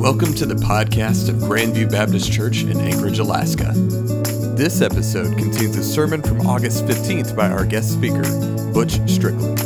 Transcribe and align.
Welcome 0.00 0.32
to 0.36 0.46
the 0.46 0.54
podcast 0.54 1.28
of 1.28 1.34
Grandview 1.34 1.90
Baptist 1.90 2.32
Church 2.32 2.62
in 2.62 2.80
Anchorage, 2.80 3.18
Alaska. 3.18 3.72
This 4.56 4.80
episode 4.80 5.36
contains 5.36 5.76
a 5.76 5.84
sermon 5.84 6.22
from 6.22 6.40
August 6.46 6.86
15th 6.86 7.36
by 7.36 7.50
our 7.50 7.66
guest 7.66 7.92
speaker, 7.92 8.22
Butch 8.72 8.98
Strickland. 9.06 9.58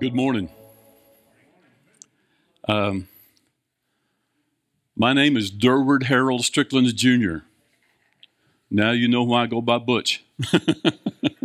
Good 0.00 0.14
morning. 0.14 0.50
Um, 2.68 3.08
my 4.94 5.14
name 5.14 5.38
is 5.38 5.50
Durward 5.50 6.02
Harold 6.02 6.44
Strickland 6.44 6.94
Jr. 6.94 7.36
Now 8.70 8.90
you 8.90 9.08
know 9.08 9.22
why 9.22 9.44
I 9.44 9.46
go 9.46 9.62
by 9.62 9.78
Butch. 9.78 10.22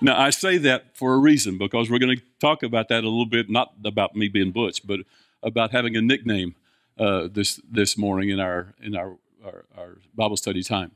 now 0.00 0.20
I 0.20 0.30
say 0.30 0.58
that 0.58 0.96
for 0.96 1.14
a 1.14 1.18
reason 1.18 1.58
because 1.58 1.90
we're 1.90 1.98
going 1.98 2.16
to 2.16 2.22
talk 2.40 2.62
about 2.62 2.88
that 2.88 3.04
a 3.04 3.08
little 3.08 3.26
bit, 3.26 3.50
not 3.50 3.72
about 3.84 4.14
me 4.14 4.28
being 4.28 4.50
Butch, 4.50 4.86
but 4.86 5.00
about 5.42 5.70
having 5.70 5.96
a 5.96 6.02
nickname 6.02 6.54
uh, 6.98 7.28
this 7.30 7.60
this 7.70 7.96
morning 7.96 8.30
in 8.30 8.40
our 8.40 8.74
in 8.82 8.96
our 8.96 9.16
our, 9.44 9.64
our 9.76 9.98
Bible 10.14 10.36
study 10.36 10.62
time. 10.62 10.92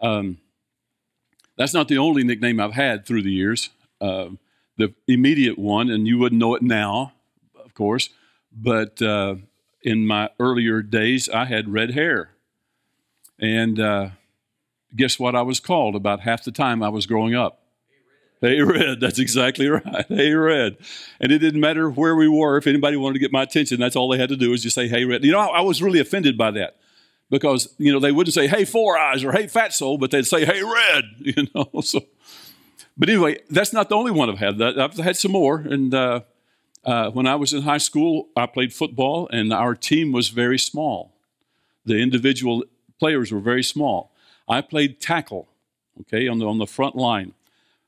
Um, 0.00 0.38
that's 1.56 1.74
not 1.74 1.88
the 1.88 1.98
only 1.98 2.24
nickname 2.24 2.58
I've 2.58 2.72
had 2.72 3.06
through 3.06 3.22
the 3.22 3.32
years. 3.32 3.70
Uh, 4.00 4.30
the 4.76 4.94
immediate 5.06 5.58
one, 5.58 5.90
and 5.90 6.06
you 6.06 6.18
wouldn't 6.18 6.38
know 6.38 6.54
it 6.54 6.62
now, 6.62 7.12
of 7.62 7.74
course, 7.74 8.08
but 8.50 9.00
uh, 9.02 9.34
in 9.82 10.06
my 10.06 10.30
earlier 10.38 10.80
days, 10.80 11.28
I 11.28 11.44
had 11.44 11.72
red 11.72 11.90
hair. 11.90 12.30
And 13.38 13.78
uh, 13.78 14.10
guess 14.96 15.18
what 15.18 15.34
I 15.34 15.42
was 15.42 15.60
called 15.60 15.94
about 15.94 16.20
half 16.20 16.44
the 16.44 16.50
time 16.50 16.82
I 16.82 16.88
was 16.88 17.06
growing 17.06 17.34
up? 17.34 17.59
Hey 18.40 18.62
Red, 18.62 19.00
that's 19.00 19.18
exactly 19.18 19.68
right. 19.68 20.06
Hey 20.08 20.32
Red. 20.32 20.78
And 21.20 21.30
it 21.30 21.38
didn't 21.38 21.60
matter 21.60 21.90
where 21.90 22.16
we 22.16 22.28
were. 22.28 22.56
If 22.56 22.66
anybody 22.66 22.96
wanted 22.96 23.14
to 23.14 23.20
get 23.20 23.32
my 23.32 23.42
attention, 23.42 23.78
that's 23.80 23.96
all 23.96 24.08
they 24.08 24.18
had 24.18 24.30
to 24.30 24.36
do 24.36 24.50
was 24.50 24.62
just 24.62 24.74
say, 24.74 24.88
Hey 24.88 25.04
Red. 25.04 25.24
You 25.24 25.32
know, 25.32 25.40
I 25.40 25.60
was 25.60 25.82
really 25.82 26.00
offended 26.00 26.38
by 26.38 26.50
that 26.52 26.76
because, 27.28 27.74
you 27.78 27.92
know, 27.92 28.00
they 28.00 28.12
wouldn't 28.12 28.34
say, 28.34 28.46
Hey 28.46 28.64
Four 28.64 28.96
Eyes 28.98 29.24
or 29.24 29.32
Hey 29.32 29.46
Fat 29.46 29.72
Soul, 29.74 29.98
but 29.98 30.10
they'd 30.10 30.26
say, 30.26 30.44
Hey 30.44 30.62
Red, 30.62 31.04
you 31.18 31.46
know. 31.54 31.80
So 31.82 32.00
but 33.00 33.08
anyway, 33.08 33.38
that's 33.48 33.72
not 33.72 33.88
the 33.88 33.94
only 33.94 34.10
one 34.10 34.28
I've 34.28 34.38
had. 34.38 34.60
I've 34.60 34.94
had 34.98 35.16
some 35.16 35.32
more. 35.32 35.56
And 35.58 35.94
uh, 35.94 36.20
uh, 36.84 37.10
when 37.10 37.26
I 37.26 37.34
was 37.34 37.54
in 37.54 37.62
high 37.62 37.78
school, 37.78 38.28
I 38.36 38.44
played 38.44 38.74
football, 38.74 39.26
and 39.32 39.54
our 39.54 39.74
team 39.74 40.12
was 40.12 40.28
very 40.28 40.58
small. 40.58 41.14
The 41.86 41.96
individual 41.96 42.62
players 42.98 43.32
were 43.32 43.40
very 43.40 43.62
small. 43.62 44.12
I 44.46 44.60
played 44.60 45.00
tackle, 45.00 45.48
okay, 46.02 46.28
on 46.28 46.40
the, 46.40 46.46
on 46.46 46.58
the 46.58 46.66
front 46.66 46.94
line. 46.94 47.32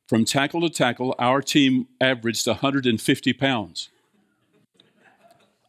From 0.07 0.25
tackle 0.25 0.61
to 0.63 0.71
tackle, 0.71 1.15
our 1.19 1.41
team 1.41 1.89
averaged 2.01 2.47
150 2.47 3.33
pounds. 3.33 3.89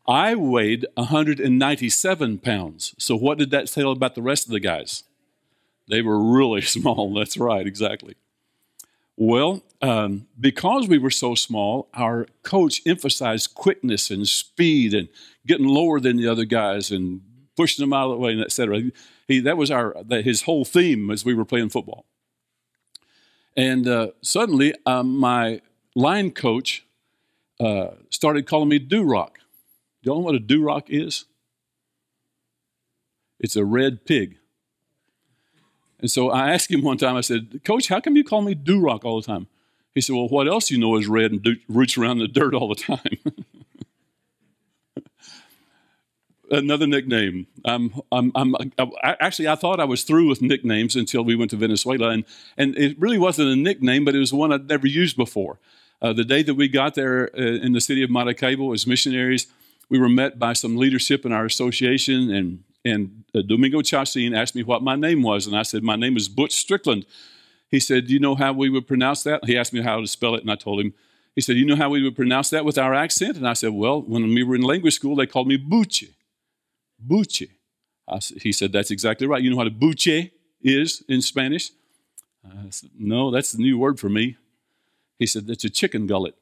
I 0.06 0.36
weighed 0.36 0.86
197 0.96 2.40
pounds. 2.40 2.94
So, 2.98 3.16
what 3.16 3.38
did 3.38 3.52
that 3.52 3.68
tell 3.68 3.92
about 3.92 4.16
the 4.16 4.22
rest 4.22 4.46
of 4.46 4.52
the 4.52 4.60
guys? 4.60 5.04
They 5.88 6.02
were 6.02 6.22
really 6.22 6.62
small. 6.76 7.14
That's 7.14 7.38
right, 7.38 7.66
exactly. 7.66 8.16
Well, 9.16 9.62
um, 9.82 10.28
because 10.40 10.88
we 10.88 10.98
were 10.98 11.12
so 11.12 11.36
small, 11.36 11.88
our 11.94 12.28
coach 12.42 12.82
emphasized 12.86 13.54
quickness 13.54 14.10
and 14.10 14.28
speed 14.28 14.94
and 14.94 15.08
getting 15.46 15.68
lower 15.68 16.00
than 16.00 16.18
the 16.18 16.28
other 16.28 16.46
guys 16.46 16.90
and 16.90 17.22
pushing 17.56 17.84
them 17.84 17.94
out 17.94 18.10
of 18.10 18.12
the 18.14 18.18
way, 18.18 18.32
and 18.32 18.42
et 18.42 18.52
cetera. 18.52 18.82
He, 19.28 19.40
that 19.40 19.56
was 19.56 19.70
our 19.70 19.96
his 20.10 20.44
whole 20.44 20.66
theme 20.66 21.12
as 21.12 21.24
we 21.24 21.34
were 21.34 21.46
playing 21.46 21.70
football. 21.70 22.06
And 23.56 23.88
uh, 23.88 24.08
suddenly, 24.22 24.74
um, 24.86 25.18
my 25.18 25.62
line 25.96 26.32
coach 26.32 26.86
uh, 27.60 27.90
started 28.10 28.48
calling 28.48 28.70
me 28.70 28.80
Duroc. 28.80 29.36
Do 30.02 30.10
you 30.10 30.12
know 30.12 30.20
what 30.20 30.36
a 30.36 30.40
Duroc 30.40 30.86
is? 30.88 31.26
It's 33.40 33.56
a 33.56 33.66
red 33.66 34.06
pig. 34.06 34.38
And 36.00 36.10
so 36.12 36.30
I 36.32 36.52
asked 36.52 36.72
him 36.72 36.82
one 36.82 36.98
time, 36.98 37.16
I 37.16 37.22
said, 37.22 37.62
Coach, 37.64 37.88
how 37.88 38.00
come 38.00 38.18
you 38.18 38.24
call 38.24 38.42
me 38.42 38.56
Duroc 38.56 39.06
all 39.06 39.22
the 39.22 39.26
time? 39.26 39.48
He 39.94 40.02
said, 40.02 40.16
Well, 40.16 40.28
what 40.28 40.48
else 40.48 40.72
you 40.72 40.78
know 40.78 40.98
is 40.98 41.08
red 41.08 41.32
and 41.32 41.42
do- 41.42 41.58
roots 41.70 41.98
around 41.98 42.18
the 42.18 42.28
dirt 42.28 42.54
all 42.54 42.68
the 42.68 42.76
time? 42.76 43.18
Another 46.54 46.86
nickname. 46.86 47.48
I'm, 47.66 47.94
I'm, 48.12 48.32
I'm, 48.36 48.56
I, 48.78 49.16
actually, 49.20 49.48
I 49.48 49.56
thought 49.56 49.80
I 49.80 49.86
was 49.86 50.04
through 50.04 50.30
with 50.30 50.42
nicknames 50.42 50.96
until 50.96 51.24
we 51.24 51.36
went 51.36 51.50
to 51.52 51.58
Venezuela. 51.58 52.10
And, 52.10 52.26
and 52.58 52.78
it 52.78 53.00
really 53.00 53.18
wasn't 53.18 53.50
a 53.50 53.56
nickname, 53.56 54.06
but 54.06 54.14
it 54.14 54.20
was 54.20 54.32
one 54.32 54.54
I'd 54.54 54.70
never 54.70 54.86
used 54.86 55.18
before. 55.18 55.58
Uh, 56.00 56.14
the 56.14 56.24
day 56.24 56.44
that 56.44 56.54
we 56.54 56.68
got 56.68 56.94
there 56.94 57.32
uh, 57.36 57.42
in 57.42 57.74
the 57.74 57.82
city 57.82 58.04
of 58.04 58.12
Maracaibo 58.12 58.72
as 58.74 58.86
missionaries, 58.86 59.48
we 59.90 59.98
were 59.98 60.10
met 60.10 60.38
by 60.38 60.54
some 60.54 60.78
leadership 60.78 61.26
in 61.26 61.32
our 61.32 61.46
association 61.46 62.30
and 62.30 62.64
and 62.86 63.24
uh, 63.34 63.42
Domingo 63.42 63.82
Chacin 63.82 64.36
asked 64.36 64.56
me 64.56 64.64
what 64.64 64.84
my 64.84 64.96
name 64.96 65.24
was, 65.24 65.48
and 65.48 65.58
I 65.58 65.64
said, 65.64 65.84
My 65.84 65.96
name 65.96 66.18
is 66.18 66.28
Butch 66.28 66.54
Strickland. 66.54 67.06
He 67.70 67.80
said, 67.80 68.08
Do 68.08 68.14
you 68.14 68.20
know 68.20 68.36
how 68.36 68.52
we 68.52 68.70
would 68.70 68.88
pronounce 68.88 69.24
that? 69.24 69.46
He 69.46 69.58
asked 69.58 69.74
me 69.74 69.82
how 69.82 70.02
to 70.02 70.08
spell 70.08 70.36
it, 70.36 70.42
and 70.42 70.52
I 70.52 70.56
told 70.56 70.82
him. 70.82 70.94
He 71.36 71.42
said, 71.42 71.56
You 71.56 71.66
know 71.66 71.76
how 71.76 71.90
we 71.90 72.04
would 72.04 72.16
pronounce 72.16 72.50
that 72.50 72.66
with 72.66 72.78
our 72.78 72.94
accent? 72.94 73.38
And 73.38 73.48
I 73.48 73.54
said, 73.54 73.72
Well, 73.72 74.02
when 74.02 74.34
we 74.34 74.44
were 74.44 74.56
in 74.56 74.62
language 74.62 74.96
school, 74.96 75.16
they 75.16 75.26
called 75.26 75.48
me 75.48 75.58
Buche. 77.08 77.50
He 78.42 78.52
said, 78.52 78.72
That's 78.72 78.92
exactly 78.92 79.28
right. 79.28 79.42
You 79.42 79.50
know 79.50 79.56
what 79.56 79.68
a 79.68 79.72
buche 79.72 80.32
is 80.62 81.04
in 81.08 81.22
Spanish? 81.22 81.72
I 82.46 82.70
said, 82.70 82.92
No, 82.98 83.32
that's 83.32 83.52
the 83.52 83.62
new 83.62 83.78
word 83.78 84.00
for 84.00 84.10
me. 84.10 84.38
He 85.20 85.26
said, 85.26 85.48
That's 85.48 85.64
a 85.64 85.70
chicken 85.70 86.08
gullet. 86.08 86.36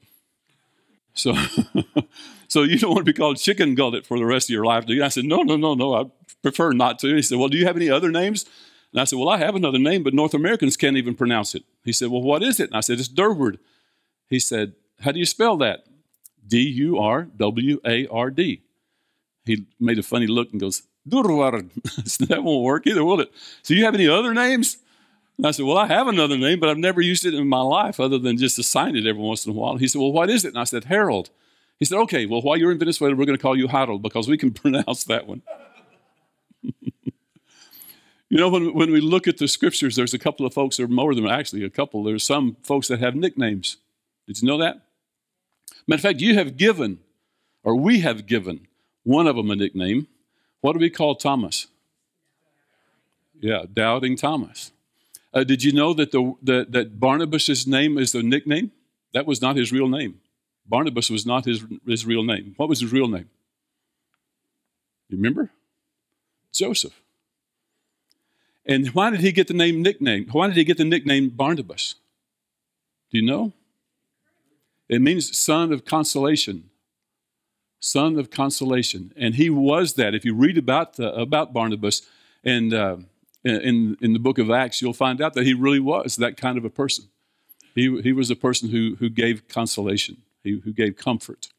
So, 1.14 1.36
so 2.48 2.64
you 2.64 2.78
don't 2.78 2.92
want 2.92 3.06
to 3.06 3.14
be 3.14 3.18
called 3.18 3.38
chicken 3.38 3.76
gullet 3.76 4.06
for 4.06 4.18
the 4.18 4.26
rest 4.26 4.50
of 4.50 4.54
your 4.54 4.66
life, 4.66 4.86
do 4.86 4.94
you? 4.94 5.04
I 5.04 5.10
said, 5.10 5.26
no, 5.26 5.42
no, 5.42 5.58
no, 5.58 5.74
no. 5.74 5.94
I 5.94 6.06
prefer 6.42 6.72
not 6.72 7.00
to. 7.00 7.16
He 7.16 7.22
said, 7.22 7.38
well, 7.38 7.50
do 7.50 7.58
you 7.58 7.66
have 7.66 7.76
any 7.76 7.90
other 7.90 8.12
names? 8.12 8.46
And 8.92 9.02
I 9.02 9.06
said, 9.06 9.20
well, 9.20 9.30
I 9.30 9.38
have 9.38 9.56
another 9.56 9.80
name, 9.80 10.04
but 10.04 10.14
North 10.14 10.34
Americans 10.34 10.78
can't 10.78 10.98
even 10.98 11.16
pronounce 11.16 11.56
it. 11.56 11.64
He 11.84 11.94
said, 11.94 12.10
well, 12.10 12.22
what 12.22 12.44
is 12.44 12.60
it? 12.60 12.70
And 12.70 12.78
I 12.78 12.82
said, 12.82 13.00
it's 13.00 13.10
Durward. 13.10 13.58
He 14.28 14.40
said, 14.40 14.74
how 15.02 15.12
do 15.12 15.20
you 15.20 15.26
spell 15.26 15.58
that? 15.58 15.86
D 16.46 16.60
U 16.60 16.98
R 16.98 17.24
W 17.24 17.80
A 17.86 18.08
R 18.08 18.30
D. 18.30 18.64
He 19.46 19.66
made 19.80 20.00
a 20.00 20.04
funny 20.04 20.28
look 20.28 20.52
and 20.52 20.60
goes, 20.60 20.84
that 21.06 22.44
won't 22.44 22.64
work 22.64 22.86
either, 22.86 23.04
will 23.04 23.22
it? 23.22 23.32
So 23.64 23.74
you 23.74 23.86
have 23.86 23.96
any 23.96 24.08
other 24.08 24.34
names? 24.34 24.78
And 25.38 25.48
I 25.48 25.52
said, 25.52 25.66
Well, 25.66 25.78
I 25.78 25.88
have 25.88 26.08
another 26.08 26.38
name, 26.38 26.60
but 26.60 26.70
I've 26.70 26.78
never 26.78 27.02
used 27.02 27.26
it 27.26 27.34
in 27.34 27.48
my 27.48 27.62
life 27.62 28.00
other 28.00 28.20
than 28.20 28.38
just 28.38 28.56
to 28.58 28.64
sign 28.64 28.96
it 28.96 29.08
every 29.08 29.22
once 29.22 29.46
in 29.46 29.52
a 29.52 29.56
while. 29.56 29.78
He 29.78 29.88
said, 29.88 30.00
Well, 30.00 30.12
what 30.12 30.30
is 30.30 30.46
it? 30.46 30.50
And 30.50 30.60
I 30.60 30.66
said, 30.66 30.86
Harold. 30.86 31.32
He 31.80 31.86
said, 31.86 31.98
Okay, 31.98 32.28
well, 32.28 32.42
while 32.42 32.58
you're 32.58 32.72
in 32.72 32.78
Venezuela, 32.78 33.16
we're 33.16 33.26
going 33.26 33.38
to 33.38 33.42
call 33.42 33.58
you 33.58 33.68
Harold 33.68 34.04
because 34.04 34.28
we 34.28 34.38
can 34.38 34.52
pronounce 34.54 35.04
that 35.06 35.26
one. 35.26 35.42
you 36.62 38.38
know, 38.38 38.50
when, 38.50 38.76
when 38.76 38.92
we 38.92 39.02
look 39.02 39.28
at 39.28 39.40
the 39.40 39.48
scriptures, 39.48 39.96
there's 39.96 40.14
a 40.14 40.20
couple 40.20 40.46
of 40.46 40.54
folks, 40.54 40.80
or 40.80 40.88
more 40.88 41.16
than 41.16 41.26
actually 41.26 41.64
a 41.64 41.72
couple, 41.72 42.04
there's 42.04 42.24
some 42.24 42.58
folks 42.62 42.88
that 42.90 43.00
have 43.00 43.16
nicknames. 43.16 43.78
Did 44.28 44.42
you 44.44 44.48
know 44.48 44.60
that? 44.60 44.82
Matter 45.88 45.98
of 45.98 46.02
fact, 46.02 46.22
you 46.22 46.36
have 46.36 46.58
given, 46.58 47.00
or 47.64 47.76
we 47.76 48.02
have 48.02 48.28
given, 48.28 48.68
one 49.04 49.28
of 49.28 49.36
them 49.36 49.52
a 49.52 49.56
nickname. 49.56 50.08
What 50.62 50.74
do 50.74 50.80
we 50.80 50.90
call 50.90 51.16
Thomas? 51.16 51.68
Yeah, 53.40 53.66
Doubting 53.72 54.16
Thomas. 54.16 54.72
Uh, 55.34 55.44
did 55.44 55.64
you 55.64 55.72
know 55.72 55.94
that, 55.94 56.12
the, 56.12 56.36
that, 56.44 56.72
that 56.72 57.00
Barnabas' 57.00 57.66
name 57.66 57.98
is 57.98 58.12
the 58.12 58.22
nickname? 58.22 58.72
That 59.14 59.26
was 59.26 59.42
not 59.42 59.56
his 59.56 59.72
real 59.72 59.88
name. 59.88 60.20
Barnabas 60.68 61.10
was 61.10 61.26
not 61.26 61.46
his, 61.46 61.64
his 61.86 62.06
real 62.06 62.24
name. 62.24 62.54
What 62.58 62.70
was 62.70 62.82
his 62.82 62.92
real 62.92 63.08
name? 63.08 63.30
You 65.10 65.18
remember? 65.18 65.52
Joseph. 66.54 67.02
And 68.66 68.88
why 68.90 69.10
did 69.10 69.22
he 69.22 69.32
get 69.32 69.48
the 69.48 69.54
name 69.54 69.82
nickname? 69.82 70.28
Why 70.32 70.48
did 70.48 70.56
he 70.56 70.64
get 70.64 70.78
the 70.78 70.86
nickname 70.86 71.30
Barnabas? 71.30 71.96
Do 73.12 73.18
you 73.18 73.26
know? 73.26 73.54
It 74.88 75.02
means 75.02 75.38
son 75.38 75.74
of 75.74 75.86
consolation. 75.86 76.71
Son 77.82 78.18
of 78.18 78.30
consolation. 78.30 79.12
And 79.18 79.36
he 79.36 79.50
was 79.50 79.96
that. 79.96 80.14
If 80.14 80.24
you 80.24 80.36
read 80.36 80.58
about, 80.58 80.96
the, 80.96 81.12
about 81.14 81.52
Barnabas, 81.52 82.04
and 82.44 82.74
uh, 82.74 82.98
in, 83.44 83.98
in 84.00 84.14
the 84.14 84.20
book 84.20 84.38
of 84.38 84.50
Acts, 84.52 84.82
you'll 84.82 84.94
find 84.94 85.20
out 85.20 85.34
that 85.34 85.46
he 85.46 85.54
really 85.54 85.80
was 85.80 86.16
that 86.18 86.38
kind 86.38 86.58
of 86.58 86.64
a 86.64 86.70
person. 86.70 87.06
He, 87.74 88.02
he 88.02 88.14
was 88.14 88.30
a 88.30 88.36
person 88.36 88.70
who, 88.70 88.96
who 89.00 89.10
gave 89.10 89.48
consolation, 89.48 90.18
he, 90.44 90.60
who 90.64 90.72
gave 90.72 90.96
comfort. 90.96 91.50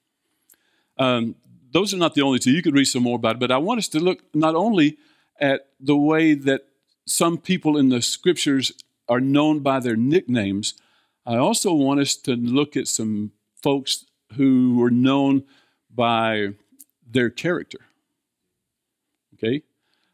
Um, 0.97 1.35
those 1.73 1.93
are 1.93 1.99
not 1.99 2.15
the 2.15 2.23
only 2.23 2.39
two. 2.39 2.53
You 2.53 2.63
could 2.63 2.75
read 2.75 2.85
some 2.85 3.03
more 3.03 3.17
about 3.17 3.37
it, 3.37 3.41
but 3.41 3.51
I 3.51 3.59
want 3.59 3.79
us 3.79 3.89
to 3.89 4.01
look 4.01 4.23
not 4.33 4.55
only 4.55 4.99
at 5.41 5.69
the 5.81 5.97
way 5.97 6.35
that 6.35 6.63
some 7.05 7.37
people 7.37 7.77
in 7.77 7.89
the 7.89 8.01
scriptures 8.01 8.73
are 9.09 9.21
known 9.21 9.61
by 9.61 9.81
their 9.81 9.97
nicknames, 9.97 10.75
I 11.27 11.37
also 11.37 11.73
want 11.73 11.99
us 11.99 12.15
to 12.17 12.37
look 12.37 12.77
at 12.77 12.87
some 12.87 13.33
folks 13.61 14.05
who 14.35 14.77
were 14.77 14.91
known 14.91 15.45
by 15.95 16.51
their 17.09 17.31
character. 17.31 17.79
Okay? 19.35 19.63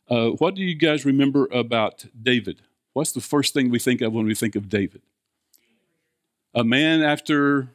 Uh, 0.09 0.31
what 0.31 0.55
do 0.55 0.63
you 0.63 0.75
guys 0.75 1.05
remember 1.05 1.47
about 1.53 2.07
David? 2.21 2.63
What's 2.93 3.13
the 3.13 3.21
first 3.21 3.55
thing 3.55 3.71
we 3.71 3.79
think 3.79 4.01
of 4.01 4.13
when 4.13 4.27
we 4.27 4.35
think 4.35 4.57
of 4.57 4.69
David? 4.69 5.03
A 6.55 6.65
man 6.65 7.03
after 7.03 7.69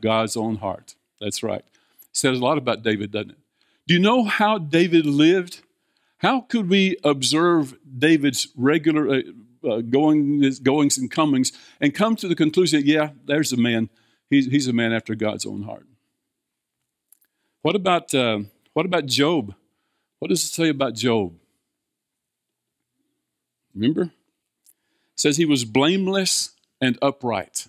God's 0.00 0.36
own 0.36 0.56
heart. 0.56 0.96
That's 1.20 1.42
right. 1.42 1.64
Says 2.12 2.38
a 2.38 2.42
lot 2.42 2.58
about 2.58 2.82
David, 2.82 3.12
doesn't 3.12 3.30
it? 3.30 3.38
Do 3.86 3.94
you 3.94 4.00
know 4.00 4.24
how 4.24 4.58
David 4.58 5.06
lived? 5.06 5.62
How 6.18 6.40
could 6.42 6.68
we 6.68 6.96
observe 7.04 7.78
David's 7.98 8.48
regular 8.56 9.08
uh, 9.08 9.22
uh, 9.64 9.80
goings, 9.80 10.60
goings 10.60 10.98
and 10.98 11.10
comings 11.10 11.52
and 11.80 11.94
come 11.94 12.16
to 12.16 12.28
the 12.28 12.34
conclusion, 12.34 12.82
yeah, 12.84 13.10
there's 13.24 13.52
a 13.52 13.56
man. 13.56 13.88
He's, 14.30 14.46
he's 14.46 14.68
a 14.68 14.72
man 14.72 14.92
after 14.92 15.14
God's 15.14 15.46
own 15.46 15.62
heart. 15.62 15.86
What 17.62 17.74
about, 17.74 18.14
uh, 18.14 18.40
what 18.72 18.86
about 18.86 19.06
Job? 19.06 19.54
What 20.18 20.28
does 20.28 20.44
it 20.44 20.48
say 20.48 20.68
about 20.68 20.94
Job? 20.94 21.34
Remember? 23.74 24.02
It 24.02 24.10
says 25.16 25.36
he 25.36 25.44
was 25.44 25.64
blameless 25.64 26.52
and 26.80 26.98
upright. 27.02 27.68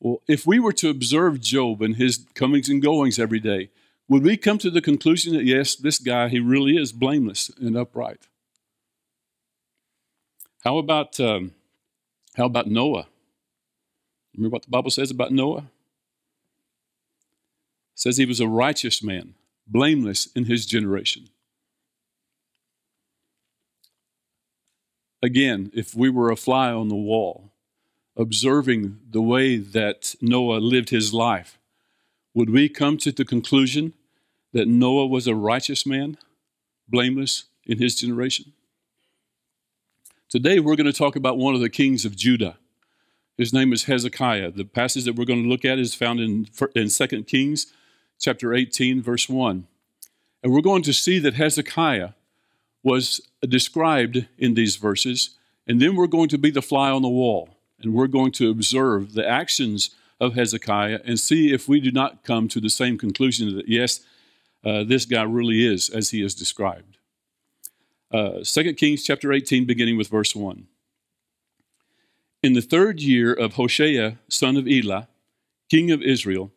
Well, 0.00 0.22
if 0.26 0.46
we 0.46 0.58
were 0.58 0.72
to 0.74 0.88
observe 0.88 1.40
Job 1.40 1.82
and 1.82 1.96
his 1.96 2.26
comings 2.34 2.68
and 2.68 2.82
goings 2.82 3.18
every 3.18 3.40
day, 3.40 3.70
would 4.08 4.22
we 4.24 4.36
come 4.36 4.58
to 4.58 4.70
the 4.70 4.80
conclusion 4.80 5.34
that 5.34 5.44
yes, 5.44 5.76
this 5.76 5.98
guy, 5.98 6.28
he 6.28 6.40
really 6.40 6.76
is 6.76 6.92
blameless 6.92 7.50
and 7.60 7.76
upright? 7.76 8.26
How 10.64 10.78
about, 10.78 11.20
um, 11.20 11.52
how 12.34 12.46
about 12.46 12.66
Noah? 12.66 13.06
Remember 14.34 14.54
what 14.54 14.62
the 14.62 14.70
Bible 14.70 14.90
says 14.90 15.10
about 15.10 15.32
Noah? 15.32 15.70
Says 18.00 18.16
he 18.16 18.24
was 18.24 18.40
a 18.40 18.48
righteous 18.48 19.02
man, 19.02 19.34
blameless 19.66 20.26
in 20.34 20.46
his 20.46 20.64
generation. 20.64 21.28
Again, 25.22 25.70
if 25.74 25.94
we 25.94 26.08
were 26.08 26.30
a 26.30 26.36
fly 26.36 26.72
on 26.72 26.88
the 26.88 26.96
wall, 26.96 27.52
observing 28.16 29.00
the 29.10 29.20
way 29.20 29.58
that 29.58 30.14
Noah 30.22 30.60
lived 30.60 30.88
his 30.88 31.12
life, 31.12 31.58
would 32.32 32.48
we 32.48 32.70
come 32.70 32.96
to 32.96 33.12
the 33.12 33.26
conclusion 33.26 33.92
that 34.54 34.66
Noah 34.66 35.06
was 35.06 35.26
a 35.26 35.34
righteous 35.34 35.84
man, 35.84 36.16
blameless 36.88 37.44
in 37.66 37.76
his 37.76 37.96
generation? 37.96 38.54
Today, 40.30 40.58
we're 40.58 40.76
going 40.76 40.86
to 40.86 40.92
talk 40.94 41.16
about 41.16 41.36
one 41.36 41.54
of 41.54 41.60
the 41.60 41.68
kings 41.68 42.06
of 42.06 42.16
Judah. 42.16 42.56
His 43.36 43.52
name 43.52 43.74
is 43.74 43.84
Hezekiah. 43.84 44.52
The 44.52 44.64
passage 44.64 45.04
that 45.04 45.16
we're 45.16 45.26
going 45.26 45.42
to 45.42 45.50
look 45.50 45.66
at 45.66 45.78
is 45.78 45.94
found 45.94 46.18
in, 46.18 46.48
in 46.74 46.88
2 46.88 47.24
Kings 47.24 47.74
chapter 48.20 48.54
18, 48.54 49.02
verse 49.02 49.28
1. 49.28 49.66
And 50.42 50.52
we're 50.52 50.60
going 50.60 50.82
to 50.82 50.92
see 50.92 51.18
that 51.18 51.34
Hezekiah 51.34 52.10
was 52.82 53.20
described 53.42 54.26
in 54.38 54.54
these 54.54 54.76
verses, 54.76 55.30
and 55.66 55.80
then 55.80 55.96
we're 55.96 56.06
going 56.06 56.28
to 56.28 56.38
be 56.38 56.50
the 56.50 56.62
fly 56.62 56.90
on 56.90 57.02
the 57.02 57.08
wall, 57.08 57.50
and 57.80 57.94
we're 57.94 58.06
going 58.06 58.32
to 58.32 58.50
observe 58.50 59.14
the 59.14 59.26
actions 59.26 59.90
of 60.20 60.34
Hezekiah 60.34 61.00
and 61.04 61.18
see 61.18 61.52
if 61.52 61.66
we 61.66 61.80
do 61.80 61.90
not 61.90 62.22
come 62.24 62.46
to 62.48 62.60
the 62.60 62.70
same 62.70 62.98
conclusion 62.98 63.56
that, 63.56 63.68
yes, 63.68 64.00
uh, 64.64 64.84
this 64.84 65.06
guy 65.06 65.22
really 65.22 65.66
is 65.66 65.88
as 65.88 66.10
he 66.10 66.22
is 66.22 66.34
described. 66.34 66.98
Uh, 68.12 68.40
2 68.44 68.74
Kings 68.74 69.02
chapter 69.02 69.32
18, 69.32 69.64
beginning 69.64 69.96
with 69.96 70.08
verse 70.08 70.36
1. 70.36 70.66
In 72.42 72.52
the 72.54 72.62
third 72.62 73.00
year 73.00 73.32
of 73.32 73.54
Hoshea, 73.54 74.18
son 74.28 74.56
of 74.56 74.66
Elah, 74.66 75.08
king 75.70 75.90
of 75.90 76.02
Israel, 76.02 76.50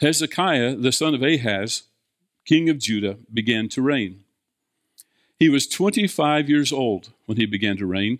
Hezekiah, 0.00 0.76
the 0.76 0.92
son 0.92 1.14
of 1.14 1.22
Ahaz, 1.22 1.84
king 2.44 2.68
of 2.68 2.78
Judah, 2.78 3.18
began 3.32 3.68
to 3.70 3.82
reign. 3.82 4.24
He 5.38 5.48
was 5.48 5.66
25 5.66 6.48
years 6.48 6.72
old 6.72 7.10
when 7.26 7.36
he 7.36 7.46
began 7.46 7.76
to 7.76 7.86
reign, 7.86 8.18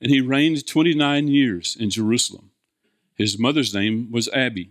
and 0.00 0.10
he 0.10 0.20
reigned 0.20 0.66
29 0.66 1.28
years 1.28 1.76
in 1.78 1.90
Jerusalem. 1.90 2.50
His 3.14 3.38
mother's 3.38 3.74
name 3.74 4.10
was 4.10 4.28
Abi, 4.28 4.70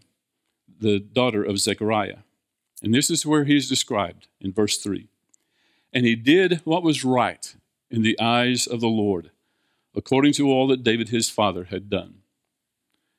the 0.80 1.00
daughter 1.00 1.44
of 1.44 1.60
Zechariah. 1.60 2.20
And 2.82 2.94
this 2.94 3.10
is 3.10 3.26
where 3.26 3.44
he 3.44 3.56
is 3.56 3.70
described 3.70 4.28
in 4.40 4.54
verse 4.54 4.78
3. 4.78 5.08
And 5.94 6.06
he 6.06 6.16
did 6.16 6.62
what 6.64 6.84
was 6.84 7.04
right 7.04 7.56
in 7.92 8.02
the 8.02 8.20
eyes 8.20 8.66
of 8.66 8.80
the 8.80 8.88
Lord, 8.88 9.32
according 9.96 10.34
to 10.34 10.50
all 10.50 10.68
that 10.68 10.84
David 10.84 11.10
his 11.10 11.30
father 11.30 11.66
had 11.66 11.90
done. 11.90 12.16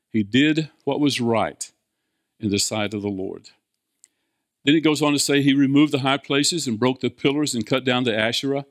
He 0.09 0.23
did 0.23 0.71
what 0.85 1.01
was 1.01 1.21
right 1.21 1.71
in 2.41 2.51
the 2.51 2.59
sight 2.59 2.95
of 2.95 3.03
the 3.03 3.09
Lord. 3.09 3.51
Then 4.65 4.75
it 4.75 4.81
goes 4.81 5.01
on 5.01 5.13
to 5.13 5.19
say 5.19 5.41
he 5.41 5.55
removed 5.55 5.93
the 5.93 6.01
high 6.01 6.19
places 6.19 6.67
and 6.67 6.79
broke 6.79 7.01
the 7.01 7.11
pillars 7.11 7.55
and 7.55 7.67
cut 7.67 7.85
down 7.85 8.05
the 8.05 8.17
Asherah. 8.17 8.67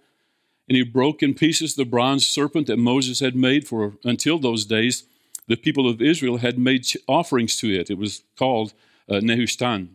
And 0.68 0.76
he 0.76 0.84
broke 0.84 1.24
in 1.24 1.34
pieces 1.34 1.74
the 1.74 1.86
bronze 1.86 2.26
serpent 2.28 2.68
that 2.68 2.78
Moses 2.78 3.22
had 3.22 3.36
made, 3.36 3.68
for 3.68 3.94
until 4.04 4.38
those 4.38 4.66
days 4.66 5.06
the 5.48 5.58
people 5.58 5.90
of 5.90 6.02
Israel 6.02 6.38
had 6.38 6.60
made 6.60 6.86
offerings 7.08 7.58
to 7.58 7.74
it. 7.74 7.90
It 7.90 7.98
was 7.98 8.24
called 8.38 8.74
uh, 9.10 9.16
Nehushtan. 9.16 9.90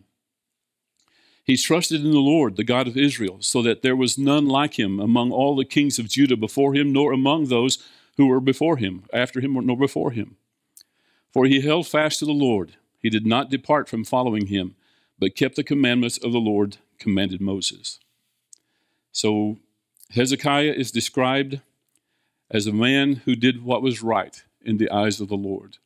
He 1.44 1.56
trusted 1.56 2.04
in 2.04 2.10
the 2.10 2.18
Lord, 2.18 2.56
the 2.56 2.64
God 2.64 2.88
of 2.88 2.96
Israel, 2.96 3.36
so 3.40 3.62
that 3.62 3.82
there 3.82 3.94
was 3.94 4.18
none 4.18 4.46
like 4.46 4.78
him 4.78 4.98
among 4.98 5.30
all 5.30 5.54
the 5.54 5.64
kings 5.64 5.98
of 5.98 6.08
Judah 6.08 6.36
before 6.36 6.74
him, 6.74 6.92
nor 6.92 7.12
among 7.12 7.46
those 7.46 7.78
who 8.16 8.26
were 8.26 8.40
before 8.40 8.78
him, 8.78 9.04
after 9.12 9.40
him, 9.40 9.52
nor 9.52 9.76
before 9.76 10.10
him. 10.10 10.36
For 11.32 11.44
he 11.44 11.60
held 11.60 11.86
fast 11.86 12.20
to 12.20 12.24
the 12.24 12.32
Lord. 12.32 12.76
He 13.04 13.10
did 13.10 13.26
not 13.26 13.50
depart 13.50 13.86
from 13.86 14.02
following 14.02 14.46
him 14.46 14.76
but 15.18 15.36
kept 15.36 15.56
the 15.56 15.62
commandments 15.62 16.16
of 16.16 16.32
the 16.32 16.40
Lord 16.40 16.78
commanded 16.98 17.38
Moses. 17.38 18.00
So 19.12 19.58
Hezekiah 20.12 20.72
is 20.72 20.90
described 20.90 21.60
as 22.50 22.66
a 22.66 22.72
man 22.72 23.16
who 23.26 23.36
did 23.36 23.62
what 23.62 23.82
was 23.82 24.02
right 24.02 24.42
in 24.62 24.78
the 24.78 24.90
eyes 24.90 25.20
of 25.20 25.28
the 25.28 25.36
Lord. 25.36 25.76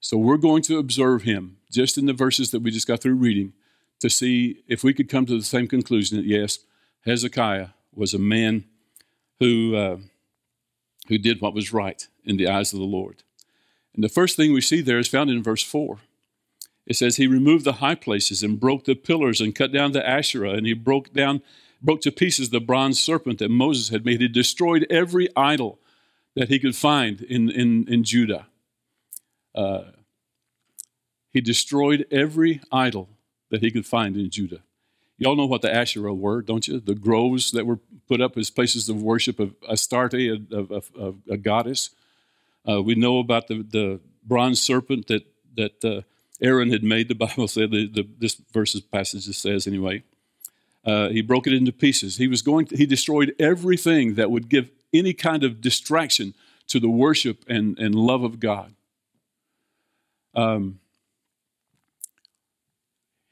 So 0.00 0.16
we're 0.16 0.36
going 0.36 0.62
to 0.62 0.78
observe 0.78 1.22
him 1.22 1.58
just 1.70 1.96
in 1.96 2.06
the 2.06 2.12
verses 2.12 2.50
that 2.50 2.60
we 2.60 2.72
just 2.72 2.88
got 2.88 3.00
through 3.00 3.14
reading 3.14 3.52
to 4.00 4.10
see 4.10 4.64
if 4.66 4.82
we 4.82 4.92
could 4.92 5.08
come 5.08 5.26
to 5.26 5.38
the 5.38 5.44
same 5.44 5.68
conclusion 5.68 6.16
that 6.16 6.26
yes, 6.26 6.58
Hezekiah 7.06 7.68
was 7.94 8.14
a 8.14 8.18
man 8.18 8.64
who, 9.38 9.76
uh, 9.76 9.98
who 11.06 11.18
did 11.18 11.40
what 11.40 11.54
was 11.54 11.72
right 11.72 12.08
in 12.24 12.36
the 12.36 12.48
eyes 12.48 12.72
of 12.72 12.80
the 12.80 12.84
Lord. 12.84 13.22
And 13.94 14.02
the 14.02 14.08
first 14.08 14.36
thing 14.36 14.52
we 14.52 14.60
see 14.60 14.80
there 14.80 14.98
is 14.98 15.06
found 15.06 15.30
in 15.30 15.40
verse 15.40 15.62
4. 15.62 16.00
It 16.86 16.96
says 16.96 17.16
he 17.16 17.26
removed 17.26 17.64
the 17.64 17.74
high 17.74 17.94
places 17.94 18.42
and 18.42 18.58
broke 18.58 18.84
the 18.84 18.94
pillars 18.94 19.40
and 19.40 19.54
cut 19.54 19.72
down 19.72 19.92
the 19.92 20.06
Asherah, 20.06 20.52
and 20.52 20.66
he 20.66 20.74
broke 20.74 21.12
down, 21.12 21.42
broke 21.80 22.00
to 22.02 22.12
pieces 22.12 22.50
the 22.50 22.60
bronze 22.60 23.00
serpent 23.00 23.38
that 23.38 23.50
Moses 23.50 23.90
had 23.90 24.04
made. 24.04 24.20
He 24.20 24.28
destroyed 24.28 24.86
every 24.90 25.28
idol 25.36 25.78
that 26.34 26.48
he 26.48 26.58
could 26.58 26.74
find 26.74 27.20
in, 27.22 27.50
in, 27.50 27.86
in 27.88 28.04
Judah. 28.04 28.46
Uh, 29.54 29.82
he 31.32 31.40
destroyed 31.40 32.06
every 32.10 32.60
idol 32.70 33.08
that 33.50 33.60
he 33.60 33.70
could 33.70 33.86
find 33.86 34.16
in 34.16 34.30
Judah. 34.30 34.62
Y'all 35.18 35.36
know 35.36 35.46
what 35.46 35.62
the 35.62 35.72
Asherah 35.72 36.14
were, 36.14 36.42
don't 36.42 36.66
you? 36.66 36.80
The 36.80 36.94
groves 36.94 37.52
that 37.52 37.64
were 37.64 37.78
put 38.08 38.20
up 38.20 38.36
as 38.36 38.50
places 38.50 38.88
of 38.88 39.00
worship 39.00 39.38
of 39.38 39.54
Astarte, 39.68 40.14
of, 40.50 40.70
a, 40.70 40.82
a, 40.98 41.14
a 41.30 41.36
goddess. 41.36 41.90
Uh, 42.68 42.82
we 42.82 42.94
know 42.94 43.18
about 43.18 43.46
the, 43.46 43.62
the 43.62 44.00
bronze 44.24 44.60
serpent 44.60 45.06
that, 45.06 45.24
that 45.54 45.84
uh, 45.84 46.02
Aaron 46.40 46.70
had 46.70 46.82
made, 46.82 47.08
the 47.08 47.14
Bible 47.14 47.48
said, 47.48 47.70
the, 47.70 47.86
the, 47.86 48.08
this 48.18 48.40
verse's 48.52 48.80
passage 48.80 49.24
says 49.36 49.66
anyway. 49.66 50.02
Uh, 50.84 51.08
he 51.10 51.22
broke 51.22 51.46
it 51.46 51.52
into 51.52 51.72
pieces. 51.72 52.16
He 52.16 52.26
was 52.26 52.42
going. 52.42 52.66
To, 52.66 52.76
he 52.76 52.86
destroyed 52.86 53.34
everything 53.38 54.14
that 54.14 54.30
would 54.30 54.48
give 54.48 54.70
any 54.92 55.12
kind 55.12 55.44
of 55.44 55.60
distraction 55.60 56.34
to 56.66 56.80
the 56.80 56.90
worship 56.90 57.44
and, 57.46 57.78
and 57.78 57.94
love 57.94 58.24
of 58.24 58.40
God. 58.40 58.74
Um, 60.34 60.80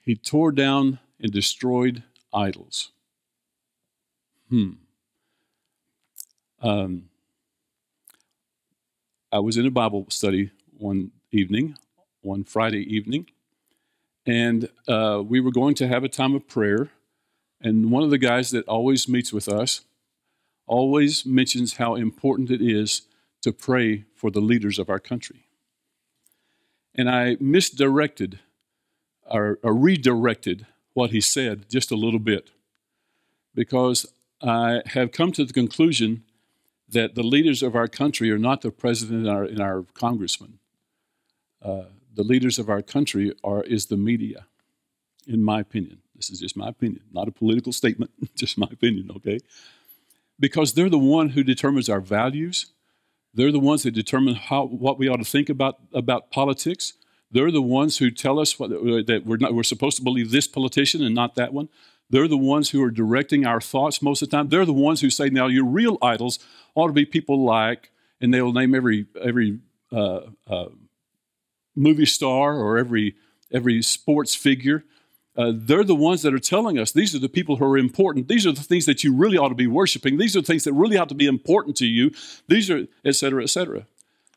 he 0.02 0.14
tore 0.14 0.52
down 0.52 1.00
and 1.18 1.32
destroyed 1.32 2.04
idols. 2.32 2.92
Hmm. 4.48 4.72
Um, 6.62 7.08
I 9.32 9.38
was 9.38 9.56
in 9.56 9.66
a 9.66 9.70
Bible 9.70 10.06
study 10.08 10.50
one 10.76 11.12
evening 11.32 11.76
one 12.22 12.44
Friday 12.44 12.82
evening, 12.94 13.26
and 14.26 14.68
uh, 14.86 15.22
we 15.24 15.40
were 15.40 15.50
going 15.50 15.74
to 15.76 15.88
have 15.88 16.04
a 16.04 16.08
time 16.08 16.34
of 16.34 16.46
prayer. 16.46 16.90
And 17.60 17.90
one 17.90 18.02
of 18.02 18.10
the 18.10 18.18
guys 18.18 18.50
that 18.52 18.66
always 18.66 19.08
meets 19.08 19.32
with 19.32 19.48
us 19.48 19.82
always 20.66 21.26
mentions 21.26 21.76
how 21.76 21.94
important 21.94 22.50
it 22.50 22.62
is 22.62 23.02
to 23.42 23.52
pray 23.52 24.04
for 24.14 24.30
the 24.30 24.40
leaders 24.40 24.78
of 24.78 24.88
our 24.88 24.98
country. 24.98 25.44
And 26.94 27.08
I 27.10 27.36
misdirected 27.40 28.38
or, 29.30 29.58
or 29.62 29.74
redirected 29.74 30.66
what 30.94 31.10
he 31.10 31.20
said 31.20 31.68
just 31.68 31.90
a 31.90 31.96
little 31.96 32.18
bit 32.18 32.50
because 33.54 34.06
I 34.42 34.82
have 34.86 35.12
come 35.12 35.32
to 35.32 35.44
the 35.44 35.52
conclusion 35.52 36.24
that 36.88 37.14
the 37.14 37.22
leaders 37.22 37.62
of 37.62 37.74
our 37.76 37.88
country 37.88 38.30
are 38.30 38.38
not 38.38 38.62
the 38.62 38.70
president 38.70 39.26
and 39.26 39.28
our, 39.28 39.44
and 39.44 39.60
our 39.60 39.84
congressman. 39.94 40.58
Uh, 41.62 41.84
the 42.20 42.26
leaders 42.26 42.58
of 42.58 42.68
our 42.68 42.82
country 42.82 43.32
are 43.42 43.62
is 43.62 43.86
the 43.86 43.96
media, 43.96 44.44
in 45.26 45.42
my 45.42 45.58
opinion. 45.58 46.02
This 46.14 46.28
is 46.28 46.38
just 46.38 46.54
my 46.54 46.68
opinion, 46.68 47.02
not 47.10 47.28
a 47.28 47.32
political 47.32 47.72
statement, 47.72 48.10
just 48.36 48.58
my 48.58 48.68
opinion, 48.70 49.10
okay? 49.16 49.38
Because 50.38 50.74
they're 50.74 50.90
the 50.90 50.98
one 50.98 51.30
who 51.30 51.42
determines 51.42 51.88
our 51.88 52.00
values. 52.00 52.72
They're 53.32 53.52
the 53.52 53.58
ones 53.58 53.84
that 53.84 53.92
determine 53.92 54.34
how 54.34 54.66
what 54.66 54.98
we 54.98 55.08
ought 55.08 55.16
to 55.16 55.24
think 55.24 55.48
about, 55.48 55.76
about 55.94 56.30
politics. 56.30 56.92
They're 57.30 57.50
the 57.50 57.62
ones 57.62 57.96
who 57.96 58.10
tell 58.10 58.38
us 58.38 58.58
what, 58.58 58.68
that 58.68 59.22
we're, 59.24 59.38
not, 59.38 59.54
we're 59.54 59.62
supposed 59.62 59.96
to 59.96 60.02
believe 60.02 60.30
this 60.30 60.46
politician 60.46 61.02
and 61.02 61.14
not 61.14 61.36
that 61.36 61.54
one. 61.54 61.70
They're 62.10 62.28
the 62.28 62.36
ones 62.36 62.68
who 62.68 62.82
are 62.82 62.90
directing 62.90 63.46
our 63.46 63.62
thoughts 63.62 64.02
most 64.02 64.20
of 64.20 64.28
the 64.28 64.36
time. 64.36 64.50
They're 64.50 64.66
the 64.66 64.74
ones 64.74 65.00
who 65.00 65.08
say, 65.08 65.30
now, 65.30 65.46
your 65.46 65.64
real 65.64 65.96
idols 66.02 66.38
ought 66.74 66.88
to 66.88 66.92
be 66.92 67.06
people 67.06 67.42
like, 67.42 67.92
and 68.20 68.34
they'll 68.34 68.52
name 68.52 68.74
every, 68.74 69.06
every 69.22 69.60
uh, 69.90 70.20
uh, 70.46 70.66
movie 71.80 72.06
star 72.06 72.56
or 72.56 72.78
every, 72.78 73.16
every 73.52 73.82
sports 73.82 74.34
figure. 74.34 74.84
Uh, 75.36 75.52
they're 75.54 75.84
the 75.84 75.94
ones 75.94 76.22
that 76.22 76.34
are 76.34 76.38
telling 76.38 76.78
us 76.78 76.92
these 76.92 77.14
are 77.14 77.20
the 77.20 77.28
people 77.28 77.56
who 77.56 77.64
are 77.64 77.78
important. 77.78 78.28
These 78.28 78.46
are 78.46 78.52
the 78.52 78.62
things 78.62 78.84
that 78.86 79.02
you 79.02 79.14
really 79.14 79.38
ought 79.38 79.48
to 79.48 79.54
be 79.54 79.66
worshiping. 79.66 80.18
These 80.18 80.36
are 80.36 80.40
the 80.40 80.46
things 80.46 80.64
that 80.64 80.72
really 80.74 80.98
ought 80.98 81.08
to 81.08 81.14
be 81.14 81.26
important 81.26 81.76
to 81.76 81.86
you. 81.86 82.10
These 82.48 82.70
are, 82.70 82.86
et 83.04 83.16
cetera, 83.16 83.42
et 83.42 83.50
cetera. 83.50 83.86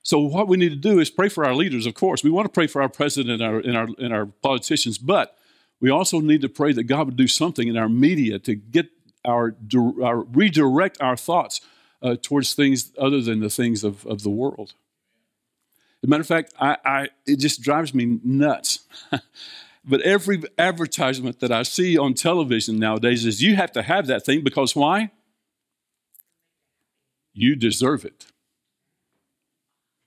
So 0.03 0.19
what 0.19 0.47
we 0.47 0.57
need 0.57 0.69
to 0.69 0.89
do 0.89 1.00
is 1.00 1.09
pray 1.09 1.29
for 1.29 1.45
our 1.45 1.55
leaders, 1.55 1.85
of 1.85 1.93
course. 1.93 2.23
We 2.23 2.29
want 2.29 2.45
to 2.45 2.51
pray 2.51 2.67
for 2.67 2.81
our 2.81 2.89
president 2.89 3.41
and 3.41 3.41
our, 3.41 3.59
and 3.59 3.77
our, 3.77 3.88
and 3.97 4.13
our 4.13 4.25
politicians, 4.25 4.97
but 4.97 5.38
we 5.79 5.89
also 5.89 6.19
need 6.19 6.41
to 6.41 6.50
pray 6.50 6.73
that 6.73 6.83
God 6.83 7.07
would 7.07 7.17
do 7.17 7.27
something 7.27 7.67
in 7.67 7.77
our 7.77 7.89
media 7.89 8.39
to 8.39 8.55
get 8.55 8.88
our, 9.25 9.55
our 10.01 10.21
redirect 10.21 11.01
our 11.01 11.17
thoughts 11.17 11.62
uh, 12.01 12.15
towards 12.21 12.53
things 12.53 12.91
other 12.97 13.21
than 13.21 13.39
the 13.39 13.50
things 13.50 13.83
of, 13.83 14.05
of 14.05 14.23
the 14.23 14.29
world. 14.29 14.73
A 16.03 16.07
matter 16.07 16.22
of 16.22 16.27
fact, 16.27 16.53
I, 16.60 16.77
I 16.86 17.07
it 17.25 17.38
just 17.38 17.62
drives 17.62 17.93
me 17.93 18.19
nuts. 18.24 18.79
but 19.86 20.01
every 20.01 20.43
advertisement 20.57 21.39
that 21.39 21.51
I 21.51 21.63
see 21.63 21.98
on 21.98 22.13
television 22.13 22.77
nowadays 22.77 23.25
is 23.25 23.41
you 23.41 23.55
have 23.55 23.72
to 23.74 23.81
have 23.81 24.07
that 24.07 24.25
thing 24.25 24.43
because 24.43 24.75
why? 24.75 25.12
You 27.33 27.55
deserve 27.55 28.05
it. 28.05 28.25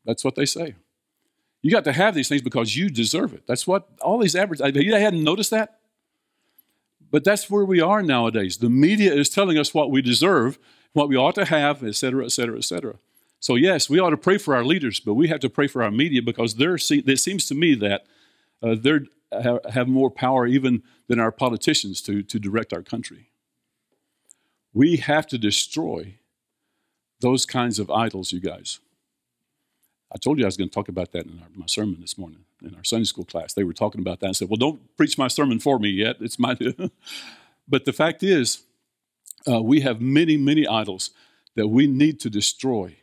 That's 0.05 0.25
what 0.25 0.37
they 0.37 0.47
say. 0.47 0.77
You 1.63 1.71
got 1.73 1.85
to 1.85 1.93
have 1.93 2.15
these 2.15 2.29
things 2.29 2.43
because 2.43 2.77
you 2.77 2.89
deserve 2.89 3.35
it. 3.35 3.45
That's 3.47 3.67
what 3.67 3.89
all 4.01 4.19
these 4.19 4.37
advertisements, 4.37 4.85
you 4.85 4.95
hadn't 4.95 5.25
noticed 5.25 5.51
that? 5.51 5.81
But 7.11 7.25
that's 7.25 7.51
where 7.51 7.65
we 7.65 7.81
are 7.81 8.03
nowadays. 8.03 8.59
The 8.59 8.71
media 8.71 9.13
is 9.13 9.29
telling 9.29 9.59
us 9.59 9.75
what 9.75 9.91
we 9.91 10.03
deserve, 10.03 10.59
what 10.93 11.09
we 11.09 11.17
ought 11.17 11.35
to 11.37 11.45
have, 11.45 11.83
et 11.83 11.97
cetera, 11.97 12.25
et 12.25 12.33
cetera, 12.33 12.59
et 12.59 12.65
cetera. 12.65 12.97
So, 13.41 13.55
yes, 13.55 13.89
we 13.91 13.99
ought 13.99 14.11
to 14.11 14.17
pray 14.17 14.39
for 14.39 14.57
our 14.57 14.65
leaders, 14.65 15.01
but 15.01 15.15
we 15.15 15.29
have 15.29 15.41
to 15.41 15.51
pray 15.51 15.67
for 15.67 15.83
our 15.83 15.91
media 15.91 16.23
because 16.23 16.55
there 16.55 16.75
it 16.75 17.19
seems 17.21 17.47
to 17.47 17.55
me 17.55 17.75
that 17.77 18.07
uh, 18.63 18.75
they 18.75 19.01
have 19.71 19.89
more 19.89 20.11
power 20.11 20.47
even 20.47 20.83
than 21.09 21.21
our 21.21 21.33
politicians 21.33 22.01
to, 22.03 22.23
to 22.23 22.39
direct 22.39 22.73
our 22.73 22.83
country. 22.83 23.31
We 24.73 24.97
have 24.97 25.27
to 25.29 25.39
destroy 25.39 26.19
those 27.21 27.47
kinds 27.47 27.79
of 27.79 27.91
idols, 27.91 28.33
you 28.33 28.41
guys. 28.41 28.81
I 30.13 30.19
told 30.19 30.39
you 30.39 30.45
I 30.45 30.47
was 30.47 30.57
going 30.57 30.69
to 30.69 30.75
talk 30.75 30.89
about 30.89 31.13
that 31.13 31.27
in 31.27 31.41
our, 31.41 31.49
my 31.55 31.67
sermon 31.67 32.01
this 32.01 32.17
morning 32.17 32.45
in 32.63 32.75
our 32.75 32.85
Sunday 32.85 33.05
school 33.05 33.25
class. 33.25 33.53
They 33.53 33.65
were 33.65 33.73
talking 33.73 34.01
about 34.01 34.21
that. 34.21 34.29
I 34.29 34.33
said, 34.33 34.49
"Well, 34.49 34.57
don't 34.57 34.97
preach 34.97 35.19
my 35.19 35.29
sermon 35.29 35.59
for 35.59 35.79
me 35.79 35.91
yet. 35.91 36.17
It's 36.21 36.39
my." 36.39 36.57
but 37.69 37.85
the 37.85 37.93
fact 37.93 38.23
is, 38.23 38.63
uh, 39.49 39.61
we 39.63 39.81
have 39.81 40.01
many, 40.01 40.37
many 40.37 40.67
idols 40.67 41.11
that 41.55 41.69
we 41.69 41.87
need 41.87 42.21
to 42.21 42.31
destroy 42.31 42.97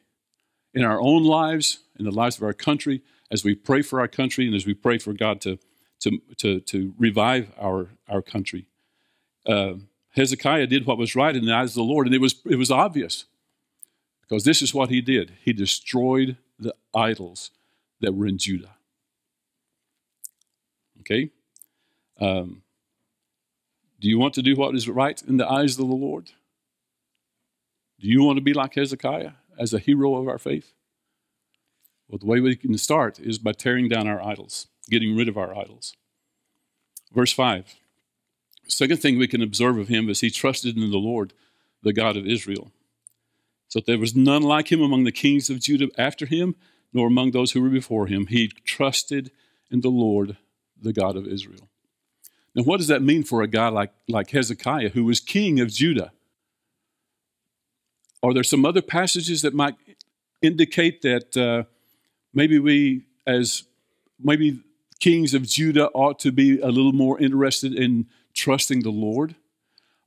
in 0.74 0.84
our 0.84 1.00
own 1.00 1.24
lives, 1.24 1.80
in 1.98 2.06
the 2.06 2.12
lives 2.12 2.38
of 2.38 2.44
our 2.44 2.53
country, 2.53 3.01
as 3.32 3.44
we 3.44 3.56
pray 3.56 3.82
for 3.82 4.00
our 4.00 4.08
country, 4.08 4.46
and 4.46 4.56
as 4.56 4.65
we 4.65 4.74
pray 4.74 4.98
for 4.98 5.13
God 5.13 5.42
to 5.42 5.60
to 6.00 6.20
to, 6.38 6.60
to 6.62 6.94
revive 6.98 7.51
our 7.60 7.89
our 8.08 8.22
country. 8.22 8.68
Uh, 9.46 9.75
Hezekiah 10.12 10.68
did 10.68 10.86
what 10.86 10.98
was 10.98 11.15
right 11.15 11.36
in 11.36 11.46
the 11.46 11.53
eyes 11.53 11.72
of 11.72 11.75
the 11.75 11.84
Lord, 11.84 12.08
and 12.08 12.15
it 12.15 12.22
was 12.22 12.42
it 12.46 12.58
was 12.58 12.72
obvious 12.72 13.25
because 14.22 14.44
this 14.44 14.62
is 14.62 14.74
what 14.74 14.89
he 14.89 15.01
did. 15.01 15.34
He 15.44 15.53
destroyed 15.53 16.38
the 16.58 16.75
idols 16.94 17.51
that 18.01 18.13
were 18.13 18.27
in 18.27 18.38
Judah. 18.38 18.75
Okay? 21.01 21.32
Um, 22.20 22.63
do 24.00 24.08
you 24.08 24.18
want 24.18 24.34
to 24.36 24.42
do 24.42 24.56
what 24.56 24.75
is 24.75 24.88
right 24.88 25.22
in 25.22 25.38
the 25.38 25.48
eyes 25.48 25.74
of 25.74 25.88
the 25.88 25.96
Lord? 25.96 26.32
Do 28.00 28.08
you 28.08 28.24
want 28.24 28.38
to 28.38 28.42
be 28.42 28.53
like 28.53 28.75
Hezekiah 28.75 29.32
as 29.60 29.74
a 29.74 29.80
hero 29.80 30.16
of 30.16 30.28
our 30.28 30.38
faith? 30.38 30.74
Well, 32.08 32.20
the 32.20 32.26
way 32.26 32.40
we 32.40 32.56
can 32.56 32.78
start 32.78 33.20
is 33.20 33.40
by 33.40 33.54
tearing 33.54 33.90
down 33.90 34.08
our 34.08 34.22
idols, 34.22 34.68
getting 34.90 35.16
rid 35.16 35.28
of 35.28 35.38
our 35.38 35.58
idols. 35.58 35.96
Verse 37.14 37.34
5. 37.34 37.76
Second 38.68 38.98
thing 38.98 39.18
we 39.18 39.28
can 39.28 39.42
observe 39.42 39.78
of 39.78 39.88
him 39.88 40.10
is 40.10 40.22
he 40.22 40.30
trusted 40.30 40.78
in 40.78 40.92
the 40.92 40.98
Lord, 40.98 41.34
the 41.82 41.94
God 41.94 42.16
of 42.16 42.26
Israel. 42.26 42.72
So 43.68 43.80
there 43.80 43.98
was 43.98 44.16
none 44.16 44.44
like 44.44 44.72
him 44.72 44.82
among 44.82 45.04
the 45.04 45.12
kings 45.12 45.50
of 45.50 45.60
Judah 45.60 45.90
after 45.98 46.26
him, 46.26 46.56
nor 46.94 47.08
among 47.08 47.32
those 47.32 47.52
who 47.52 47.62
were 47.62 47.70
before 47.70 48.08
him. 48.08 48.28
He 48.28 48.48
trusted 48.48 49.32
in 49.72 49.82
the 49.82 49.90
Lord, 49.90 50.38
the 50.80 50.94
God 50.94 51.16
of 51.16 51.28
Israel. 51.28 51.70
Now, 52.56 52.64
what 52.64 52.78
does 52.78 52.88
that 52.88 53.02
mean 53.02 53.24
for 53.24 53.42
a 53.42 53.48
guy 53.48 53.70
like, 53.70 53.92
like 54.08 54.30
Hezekiah, 54.30 54.90
who 54.90 55.06
was 55.06 55.20
king 55.20 55.60
of 55.60 55.70
Judah? 55.70 56.12
Are 58.24 58.34
there 58.34 58.44
some 58.44 58.65
other 58.65 58.82
passages 58.82 59.42
that 59.42 59.53
might 59.53 59.75
indicate 60.42 61.01
that 61.01 61.38
uh, 61.38 61.63
maybe 62.34 62.58
we, 62.58 63.06
as 63.27 63.63
maybe 64.20 64.62
kings 65.00 65.34
of 65.34 65.44
Judah, 65.44 65.89
ought 65.89 66.20
to 66.20 66.32
be 66.32 66.60
a 66.60 66.70
little 66.70 66.94
more 66.94 67.20
interested 67.20 67.74
in 67.74 68.08
trusting 68.34 68.82
the 68.82 68.89
Lord? 68.89 69.36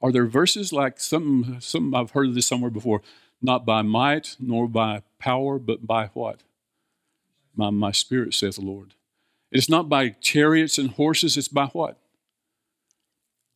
Are 0.02 0.10
there 0.10 0.26
verses 0.26 0.72
like 0.72 0.98
some, 0.98 1.58
some 1.60 1.94
I've 1.94 2.12
heard 2.12 2.28
of 2.28 2.34
this 2.34 2.46
somewhere 2.46 2.70
before? 2.70 3.02
not 3.42 3.66
by 3.66 3.82
might 3.82 4.36
nor 4.38 4.68
by 4.68 5.02
power, 5.18 5.58
but 5.58 5.86
by 5.86 6.06
what? 6.14 6.40
By 7.56 7.70
my 7.70 7.92
spirit, 7.92 8.34
saith 8.34 8.56
the 8.56 8.62
Lord. 8.62 8.94
It's 9.50 9.68
not 9.68 9.88
by 9.88 10.10
chariots 10.10 10.78
and 10.78 10.90
horses, 10.90 11.36
it's 11.36 11.48
by 11.48 11.66
what? 11.66 11.98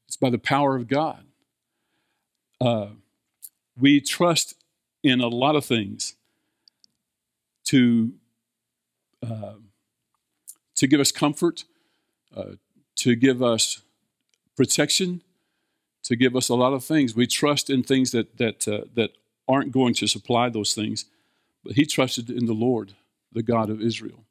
It's 0.06 0.16
by 0.16 0.30
the 0.30 0.38
power 0.38 0.76
of 0.76 0.88
God. 0.88 1.24
Uh, 2.60 2.88
we 3.80 4.00
trust 4.00 4.54
in 5.02 5.20
a 5.20 5.28
lot 5.28 5.56
of 5.56 5.64
things 5.64 6.14
to, 7.64 8.12
uh, 9.22 9.54
to 10.74 10.86
give 10.86 11.00
us 11.00 11.12
comfort, 11.12 11.64
uh, 12.36 12.52
to 12.96 13.16
give 13.16 13.42
us 13.42 13.82
protection, 14.56 15.22
to 16.02 16.16
give 16.16 16.36
us 16.36 16.48
a 16.48 16.54
lot 16.54 16.72
of 16.72 16.84
things. 16.84 17.14
We 17.14 17.26
trust 17.26 17.70
in 17.70 17.82
things 17.82 18.10
that, 18.10 18.36
that, 18.38 18.68
uh, 18.68 18.82
that 18.94 19.12
aren't 19.48 19.72
going 19.72 19.94
to 19.94 20.06
supply 20.06 20.48
those 20.48 20.74
things, 20.74 21.06
but 21.64 21.74
he 21.74 21.86
trusted 21.86 22.30
in 22.30 22.46
the 22.46 22.52
Lord, 22.52 22.94
the 23.32 23.42
God 23.42 23.70
of 23.70 23.80
Israel. 23.80 24.24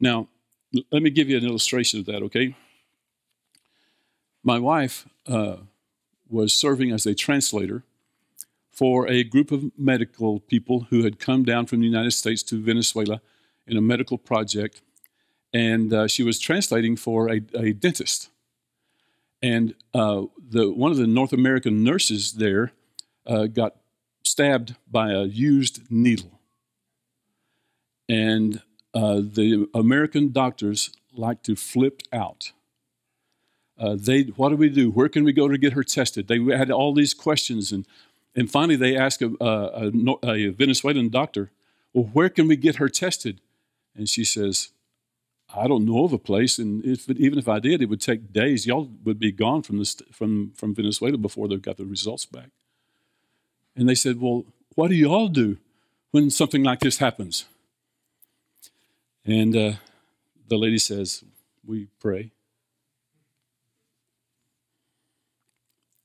Now, 0.00 0.28
let 0.90 1.02
me 1.02 1.10
give 1.10 1.28
you 1.28 1.36
an 1.36 1.44
illustration 1.44 2.00
of 2.00 2.06
that, 2.06 2.22
okay? 2.22 2.56
My 4.42 4.58
wife 4.58 5.06
uh, 5.26 5.56
was 6.28 6.52
serving 6.52 6.90
as 6.90 7.06
a 7.06 7.14
translator 7.14 7.84
for 8.72 9.06
a 9.06 9.22
group 9.22 9.52
of 9.52 9.70
medical 9.76 10.40
people 10.40 10.86
who 10.90 11.04
had 11.04 11.18
come 11.18 11.44
down 11.44 11.66
from 11.66 11.80
the 11.80 11.86
United 11.86 12.12
States 12.12 12.42
to 12.42 12.60
Venezuela 12.60 13.20
in 13.66 13.76
a 13.76 13.82
medical 13.82 14.18
project, 14.18 14.82
and 15.52 15.92
uh, 15.92 16.08
she 16.08 16.22
was 16.22 16.40
translating 16.40 16.96
for 16.96 17.30
a, 17.30 17.40
a 17.54 17.72
dentist. 17.72 18.30
And 19.42 19.74
uh, 19.92 20.22
the, 20.38 20.72
one 20.72 20.90
of 20.90 20.96
the 20.96 21.06
North 21.06 21.32
American 21.32 21.84
nurses 21.84 22.32
there 22.34 22.72
uh, 23.26 23.46
got 23.46 23.76
stabbed 24.22 24.76
by 24.90 25.10
a 25.10 25.24
used 25.24 25.90
needle. 25.90 26.40
And 28.08 28.62
uh, 28.94 29.16
the 29.16 29.68
American 29.74 30.32
doctors 30.32 30.90
like 31.14 31.42
to 31.42 31.56
flip 31.56 32.02
out. 32.12 32.52
Uh, 33.78 33.96
they, 33.98 34.22
what 34.36 34.50
do 34.50 34.56
we 34.56 34.68
do? 34.68 34.90
Where 34.90 35.08
can 35.08 35.24
we 35.24 35.32
go 35.32 35.48
to 35.48 35.58
get 35.58 35.72
her 35.72 35.82
tested? 35.84 36.28
They 36.28 36.38
had 36.56 36.70
all 36.70 36.94
these 36.94 37.14
questions, 37.14 37.72
and, 37.72 37.86
and 38.34 38.50
finally 38.50 38.76
they 38.76 38.96
asked 38.96 39.22
a, 39.22 39.34
a, 39.40 39.90
a 40.22 40.48
Venezuelan 40.48 41.10
doctor, 41.10 41.50
Well, 41.92 42.10
where 42.12 42.28
can 42.28 42.48
we 42.48 42.56
get 42.56 42.76
her 42.76 42.88
tested? 42.88 43.40
And 43.94 44.08
she 44.08 44.24
says, 44.24 44.70
I 45.54 45.66
don't 45.68 45.84
know 45.84 46.04
of 46.04 46.12
a 46.12 46.18
place, 46.18 46.58
and 46.58 46.84
if, 46.84 47.10
even 47.10 47.38
if 47.38 47.46
I 47.46 47.58
did, 47.58 47.82
it 47.82 47.90
would 47.90 48.00
take 48.00 48.32
days. 48.32 48.66
Y'all 48.66 48.90
would 49.04 49.18
be 49.18 49.32
gone 49.32 49.62
from, 49.62 49.78
this, 49.78 49.96
from, 50.10 50.52
from 50.56 50.74
Venezuela 50.74 51.18
before 51.18 51.46
they 51.46 51.56
got 51.56 51.76
the 51.76 51.84
results 51.84 52.24
back. 52.24 52.48
And 53.76 53.88
they 53.88 53.94
said, 53.94 54.20
Well, 54.20 54.44
what 54.74 54.88
do 54.88 54.94
you 54.94 55.12
all 55.12 55.28
do 55.28 55.58
when 56.10 56.30
something 56.30 56.62
like 56.62 56.80
this 56.80 56.98
happens? 56.98 57.44
And 59.24 59.54
uh, 59.54 59.72
the 60.48 60.56
lady 60.56 60.78
says, 60.78 61.22
We 61.64 61.88
pray. 62.00 62.32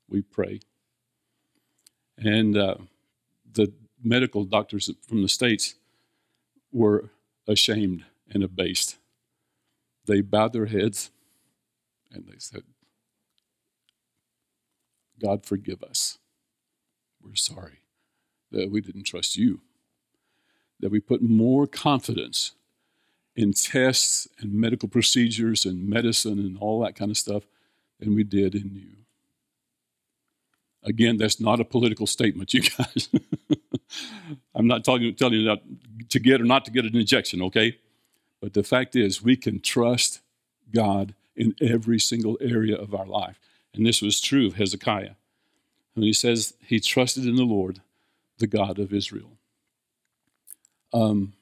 We 0.10 0.22
pray. 0.22 0.60
And 2.18 2.58
uh, 2.58 2.76
the 3.52 3.72
medical 4.04 4.44
doctors 4.44 4.90
from 5.08 5.22
the 5.22 5.30
States 5.30 5.76
were 6.72 7.10
ashamed 7.48 8.06
and 8.30 8.44
abased. 8.44 8.98
They 10.06 10.22
bowed 10.22 10.54
their 10.54 10.66
heads 10.68 11.12
and 12.12 12.26
they 12.28 12.40
said, 12.40 12.64
God, 15.22 15.46
forgive 15.46 15.84
us. 15.84 16.18
We're 17.22 17.36
sorry 17.36 17.80
that 18.52 18.72
we 18.72 18.82
didn't 18.82 19.04
trust 19.04 19.36
you, 19.36 19.62
that 20.80 20.92
we 20.92 21.00
put 21.00 21.22
more 21.22 21.68
confidence 21.68 22.54
in 23.36 23.54
tests 23.54 24.28
and 24.40 24.54
medical 24.54 24.88
procedures 24.90 25.66
and 25.66 25.88
medicine 25.88 26.40
and 26.40 26.58
all 26.58 26.82
that 26.82 26.96
kind 26.96 27.12
of 27.12 27.18
stuff 27.18 27.44
than 28.00 28.16
we 28.16 28.24
did 28.24 28.56
in 28.56 28.72
you. 28.74 29.07
Again, 30.88 31.18
that's 31.18 31.42
not 31.42 31.60
a 31.60 31.66
political 31.66 32.08
statement, 32.08 32.54
you 32.54 32.62
guys. 32.78 33.10
I'm 34.56 34.68
not 34.68 34.86
telling 34.86 35.02
you, 35.02 35.12
telling 35.12 35.34
you 35.34 35.46
not 35.46 35.62
to 36.10 36.20
get 36.20 36.40
or 36.40 36.46
not 36.46 36.64
to 36.66 36.72
get 36.72 36.86
an 36.86 36.96
injection, 36.96 37.42
okay? 37.42 37.78
But 38.42 38.54
the 38.54 38.64
fact 38.64 38.96
is, 38.96 39.22
we 39.22 39.36
can 39.36 39.60
trust 39.60 40.22
God 40.74 41.14
in 41.36 41.56
every 41.60 42.00
single 42.00 42.38
area 42.40 42.76
of 42.76 42.96
our 42.96 43.06
life. 43.06 43.38
And 43.74 43.86
this 43.86 44.02
was 44.02 44.22
true 44.22 44.48
of 44.48 44.56
Hezekiah. 44.56 45.16
When 45.94 46.04
he 46.04 46.14
says 46.14 46.54
he 46.62 46.80
trusted 46.80 47.26
in 47.26 47.36
the 47.36 47.44
Lord, 47.44 47.82
the 48.38 48.48
God 48.48 48.80
of 48.80 48.94
Israel. 48.94 49.32
Um, 50.94 51.34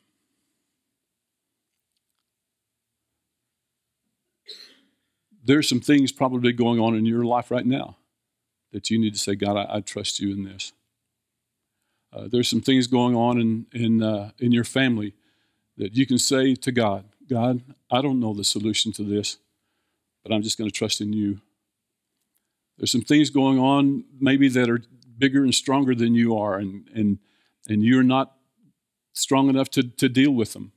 there's 5.43 5.69
some 5.69 5.81
things 5.81 6.11
probably 6.11 6.51
going 6.51 6.79
on 6.79 6.95
in 6.95 7.05
your 7.05 7.25
life 7.25 7.51
right 7.51 7.65
now 7.65 7.97
that 8.75 8.89
you 8.89 8.99
need 8.99 9.13
to 9.13 9.19
say, 9.19 9.35
God, 9.35 9.55
I, 9.55 9.77
I 9.77 9.79
trust 9.79 10.19
you 10.19 10.33
in 10.33 10.43
this. 10.43 10.73
Uh, 12.11 12.27
there's 12.29 12.49
some 12.49 12.59
things 12.59 12.87
going 12.87 13.15
on 13.15 13.39
in 13.39 13.65
in 13.71 14.03
uh, 14.03 14.31
in 14.37 14.51
your 14.51 14.65
family 14.65 15.13
that 15.77 15.95
you 15.95 16.05
can 16.05 16.17
say 16.17 16.55
to 16.55 16.71
God, 16.73 17.05
God, 17.29 17.61
I 17.89 18.01
don't 18.01 18.19
know 18.19 18.33
the 18.33 18.43
solution 18.43 18.91
to 18.93 19.03
this, 19.03 19.37
but 20.23 20.33
I'm 20.33 20.41
just 20.41 20.57
going 20.57 20.69
to 20.69 20.77
trust 20.77 20.99
in 20.99 21.13
you. 21.13 21.39
There's 22.77 22.91
some 22.91 23.01
things 23.01 23.29
going 23.29 23.59
on 23.59 24.03
maybe 24.19 24.49
that 24.49 24.69
are 24.69 24.81
bigger 25.17 25.43
and 25.43 25.55
stronger 25.55 25.95
than 25.95 26.13
you 26.13 26.37
are, 26.37 26.57
and 26.57 26.85
and 26.93 27.19
and 27.69 27.81
you're 27.81 28.03
not 28.03 28.33
strong 29.13 29.47
enough 29.47 29.69
to, 29.69 29.83
to 29.83 30.09
deal 30.09 30.31
with 30.31 30.51
them. 30.51 30.73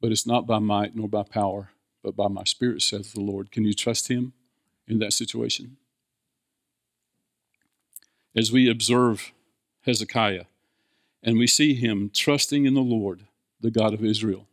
But 0.00 0.10
it's 0.10 0.26
not 0.26 0.46
by 0.46 0.58
might 0.58 0.96
nor 0.96 1.08
by 1.08 1.24
power, 1.24 1.68
but 2.02 2.16
by 2.16 2.28
my 2.28 2.44
spirit, 2.44 2.80
says 2.80 3.12
the 3.12 3.20
Lord. 3.20 3.52
Can 3.52 3.64
you 3.66 3.74
trust 3.74 4.08
him 4.08 4.32
in 4.88 5.00
that 5.00 5.12
situation? 5.12 5.76
As 8.36 8.50
we 8.50 8.68
observe 8.68 9.32
Hezekiah 9.82 10.44
and 11.22 11.38
we 11.38 11.46
see 11.46 11.74
him 11.74 12.10
trusting 12.12 12.64
in 12.64 12.74
the 12.74 12.80
Lord, 12.80 13.26
the 13.60 13.70
God 13.70 13.94
of 13.94 14.04
Israel, 14.04 14.46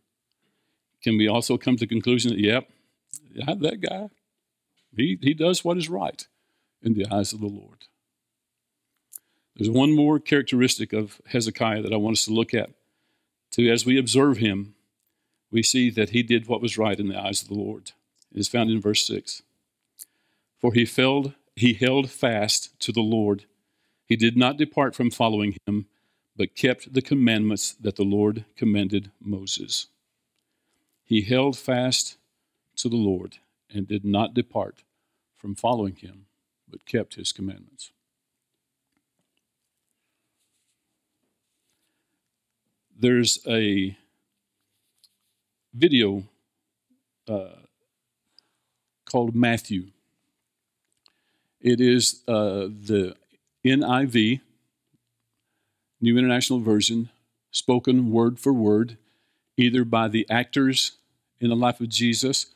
can 1.04 1.18
we 1.18 1.28
also 1.28 1.58
come 1.58 1.76
to 1.76 1.82
the 1.82 1.88
conclusion 1.88 2.32
that, 2.32 2.40
yep, 2.40 2.70
that 3.34 3.82
guy, 3.82 4.10
he, 4.96 5.18
he 5.22 5.34
does 5.34 5.66
what 5.66 5.78
is 5.78 5.90
right 5.90 6.28
in 6.82 6.94
the 6.94 7.08
eyes 7.12 7.34
of 7.34 7.40
the 7.40 7.48
Lord. 7.48 7.86
There's 9.56 9.70
one 9.70 9.96
more 9.96 10.20
characteristic 10.20 10.94
of 10.94 11.22
Hezekiah 11.28 11.82
that 11.82 11.94
I 11.94 11.98
want 11.98 12.18
us 12.18 12.26
to 12.26 12.34
look 12.34 12.54
at. 12.54 12.70
To 13.52 13.70
as 13.70 13.86
we 13.86 13.98
observe 13.98 14.38
him, 14.38 14.76
we 15.52 15.62
see 15.62 15.90
that 15.90 16.10
he 16.10 16.24
did 16.24 16.48
what 16.48 16.62
was 16.62 16.78
right 16.78 17.00
in 17.00 17.10
the 17.10 17.20
eyes 17.20 17.42
of 17.42 17.50
the 17.50 17.56
Lord. 17.56 17.92
It 18.34 18.40
is 18.40 18.48
found 18.48 18.70
in 18.70 18.80
verse 18.80 19.06
6. 19.06 19.42
For 20.58 20.74
he 20.74 20.86
felled, 20.86 21.34
he 21.56 21.74
held 21.74 22.10
fast 22.10 22.80
to 22.82 22.92
the 22.92 23.02
Lord. 23.02 23.46
He 24.12 24.18
did 24.18 24.36
not 24.36 24.58
depart 24.58 24.94
from 24.94 25.10
following 25.10 25.56
him, 25.66 25.86
but 26.36 26.54
kept 26.54 26.94
the 26.94 27.02
commandments 27.02 27.72
that 27.80 27.96
the 27.96 28.04
Lord 28.04 28.44
commanded 28.58 29.10
Moses. 29.22 29.88
He 31.06 31.22
held 31.22 31.58
fast 31.58 32.18
to 32.76 32.90
the 32.90 32.98
Lord 32.98 33.38
and 33.74 33.88
did 33.88 34.04
not 34.04 34.34
depart 34.34 34.84
from 35.38 35.56
following 35.56 35.96
him, 35.96 36.26
but 36.70 36.86
kept 36.86 37.16
his 37.16 37.32
commandments. 37.32 37.94
There's 43.00 43.40
a 43.48 43.96
video 45.74 46.26
uh, 47.30 47.62
called 49.06 49.38
Matthew. 49.38 49.92
It 51.62 51.80
is 51.80 52.24
uh, 52.28 52.68
the 52.68 53.16
NIV, 53.66 54.42
New 56.00 56.18
International 56.18 56.60
Version, 56.60 57.10
spoken 57.52 58.12
word 58.12 58.40
for 58.40 58.54
word, 58.54 58.98
either 59.58 59.84
by 59.86 60.08
the 60.08 60.28
actors 60.30 60.94
in 61.40 61.50
the 61.50 61.56
life 61.56 61.80
of 61.80 61.90
Jesus 61.90 62.48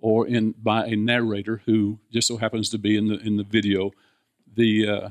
or 0.00 0.26
in 0.26 0.52
by 0.52 0.86
a 0.86 0.96
narrator 0.96 1.62
who 1.66 1.98
just 2.12 2.28
so 2.28 2.36
happens 2.36 2.68
to 2.70 2.78
be 2.78 2.96
in 2.96 3.08
the 3.08 3.18
in 3.18 3.36
the 3.36 3.42
video, 3.42 3.90
the 4.54 4.88
uh, 4.88 5.08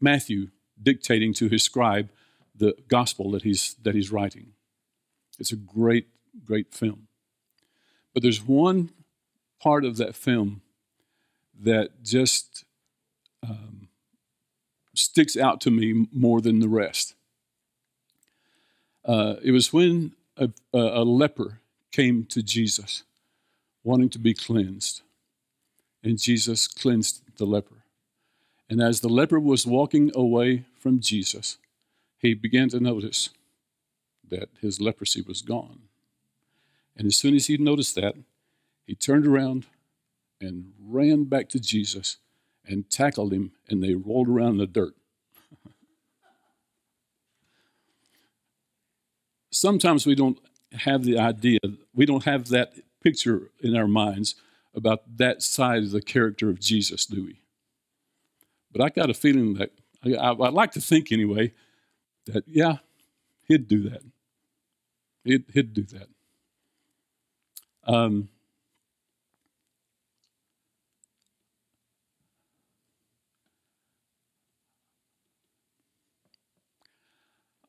Matthew 0.00 0.48
dictating 0.82 1.34
to 1.34 1.48
his 1.48 1.62
scribe 1.62 2.10
the 2.54 2.74
gospel 2.88 3.30
that 3.30 3.42
he's 3.42 3.74
that 3.82 3.94
he's 3.94 4.12
writing. 4.12 4.52
It's 5.38 5.52
a 5.52 5.56
great 5.56 6.08
great 6.44 6.72
film. 6.72 7.08
But 8.12 8.22
there's 8.22 8.42
one 8.42 8.90
part 9.62 9.84
of 9.84 9.96
that 9.98 10.14
film 10.14 10.62
that 11.58 12.02
just 12.02 12.64
um, 13.46 13.79
sticks 15.00 15.36
out 15.36 15.60
to 15.62 15.70
me 15.70 16.06
more 16.12 16.40
than 16.40 16.60
the 16.60 16.68
rest. 16.68 17.14
Uh, 19.04 19.36
it 19.42 19.52
was 19.52 19.72
when 19.72 20.12
a, 20.36 20.50
a, 20.72 21.04
leper 21.04 21.60
came 21.90 22.24
to 22.26 22.42
Jesus 22.42 23.02
wanting 23.82 24.10
to 24.10 24.18
be 24.18 24.34
cleansed, 24.34 25.02
and 26.04 26.18
Jesus 26.18 26.68
cleansed 26.68 27.22
the 27.38 27.46
leper. 27.46 27.84
And 28.68 28.80
as 28.80 29.00
the 29.00 29.08
leper 29.08 29.40
was 29.40 29.66
walking 29.66 30.12
away 30.14 30.64
from 30.78 31.00
Jesus, 31.00 31.58
he 32.18 32.34
began 32.34 32.68
to 32.68 32.80
notice 32.80 33.30
that 34.28 34.48
his 34.60 34.80
leprosy 34.80 35.22
was 35.22 35.42
gone. 35.42 35.80
And 36.96 37.06
as 37.06 37.16
soon 37.16 37.34
as 37.34 37.46
he 37.46 37.56
noticed 37.56 37.94
that, 37.96 38.14
he 38.86 38.94
turned 38.94 39.26
around 39.26 39.66
and 40.40 40.72
ran 40.78 41.24
back 41.24 41.48
to 41.50 41.58
Jesus 41.58 42.18
and 42.70 42.88
tackled 42.88 43.32
him, 43.32 43.52
and 43.68 43.82
they 43.82 43.94
rolled 43.94 44.28
around 44.28 44.52
in 44.52 44.58
the 44.58 44.66
dirt. 44.66 44.94
Sometimes 49.50 50.06
we 50.06 50.14
don't 50.14 50.38
have 50.72 51.04
the 51.04 51.18
idea, 51.18 51.58
we 51.92 52.06
don't 52.06 52.24
have 52.24 52.48
that 52.48 52.72
picture 53.02 53.50
in 53.60 53.76
our 53.76 53.88
minds 53.88 54.36
about 54.74 55.16
that 55.18 55.42
side 55.42 55.82
of 55.82 55.90
the 55.90 56.00
character 56.00 56.48
of 56.48 56.60
Jesus, 56.60 57.04
do 57.04 57.24
we? 57.24 57.40
But 58.70 58.82
I 58.82 58.88
got 58.90 59.10
a 59.10 59.14
feeling 59.14 59.54
that, 59.54 59.72
I, 60.04 60.30
would 60.30 60.54
like 60.54 60.70
to 60.72 60.80
think 60.80 61.10
anyway, 61.10 61.52
that 62.26 62.44
yeah, 62.46 62.76
he'd 63.48 63.66
do 63.66 63.88
that. 63.90 64.02
He'd, 65.24 65.44
he'd 65.52 65.74
do 65.74 65.82
that. 65.82 66.08
Um, 67.84 68.28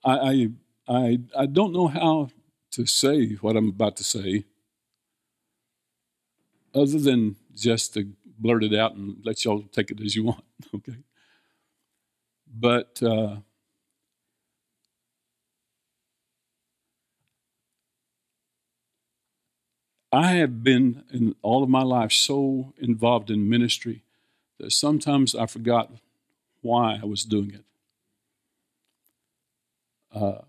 I, 0.04 0.50
I, 0.88 1.20
I 1.38 1.46
don't 1.46 1.74
know 1.74 1.88
how 1.88 2.30
to 2.72 2.86
say 2.86 3.34
what 3.36 3.56
I'm 3.56 3.70
about 3.70 3.98
to 3.98 4.04
say 4.04 4.46
other 6.74 7.00
than 7.00 7.36
just 7.56 7.94
to 7.94 8.08
blurt 8.40 8.64
it 8.64 8.74
out 8.74 8.96
and 8.96 9.18
let 9.24 9.44
y'all 9.46 9.64
take 9.72 9.92
it 9.92 10.02
as 10.02 10.16
you 10.16 10.24
want, 10.24 10.44
okay? 10.76 10.98
But 12.54 13.02
uh, 13.04 13.38
I 20.12 20.34
have 20.34 20.64
been 20.64 21.04
in 21.12 21.36
all 21.42 21.64
of 21.64 21.70
my 21.70 21.84
life 21.84 22.12
so 22.12 22.74
involved 22.78 23.30
in 23.30 23.50
ministry 23.50 24.04
that 24.60 24.72
sometimes 24.72 25.36
I 25.36 25.46
forgot 25.46 25.92
why 26.62 27.00
I 27.02 27.06
was 27.06 27.24
doing 27.24 27.52
it. 27.52 27.64
Uh, 30.14 30.40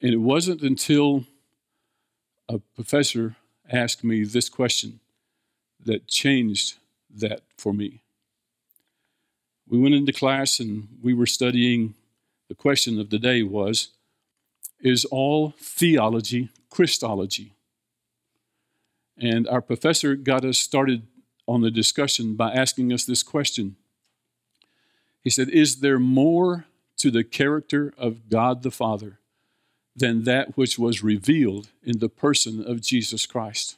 and 0.00 0.12
it 0.12 0.20
wasn't 0.20 0.62
until 0.62 1.24
a 2.48 2.58
professor 2.58 3.36
asked 3.70 4.04
me 4.04 4.24
this 4.24 4.48
question 4.48 5.00
that 5.84 6.06
changed 6.06 6.76
that 7.10 7.42
for 7.56 7.72
me. 7.72 8.02
We 9.68 9.78
went 9.78 9.94
into 9.94 10.12
class 10.12 10.60
and 10.60 10.88
we 11.02 11.14
were 11.14 11.26
studying. 11.26 11.94
The 12.48 12.54
question 12.54 12.98
of 12.98 13.10
the 13.10 13.18
day 13.18 13.42
was 13.42 13.88
Is 14.80 15.04
all 15.04 15.54
theology 15.58 16.48
Christology? 16.70 17.52
And 19.18 19.46
our 19.48 19.60
professor 19.60 20.14
got 20.14 20.44
us 20.44 20.58
started 20.58 21.02
on 21.46 21.60
the 21.60 21.70
discussion 21.70 22.36
by 22.36 22.52
asking 22.52 22.92
us 22.92 23.04
this 23.04 23.22
question. 23.22 23.76
He 25.22 25.30
said, 25.30 25.48
Is 25.48 25.80
there 25.80 25.98
more 25.98 26.66
to 26.98 27.10
the 27.10 27.24
character 27.24 27.92
of 27.96 28.28
God 28.28 28.62
the 28.62 28.70
Father 28.70 29.18
than 29.96 30.24
that 30.24 30.56
which 30.56 30.78
was 30.78 31.02
revealed 31.02 31.68
in 31.82 31.98
the 31.98 32.08
person 32.08 32.64
of 32.64 32.80
Jesus 32.80 33.26
Christ? 33.26 33.76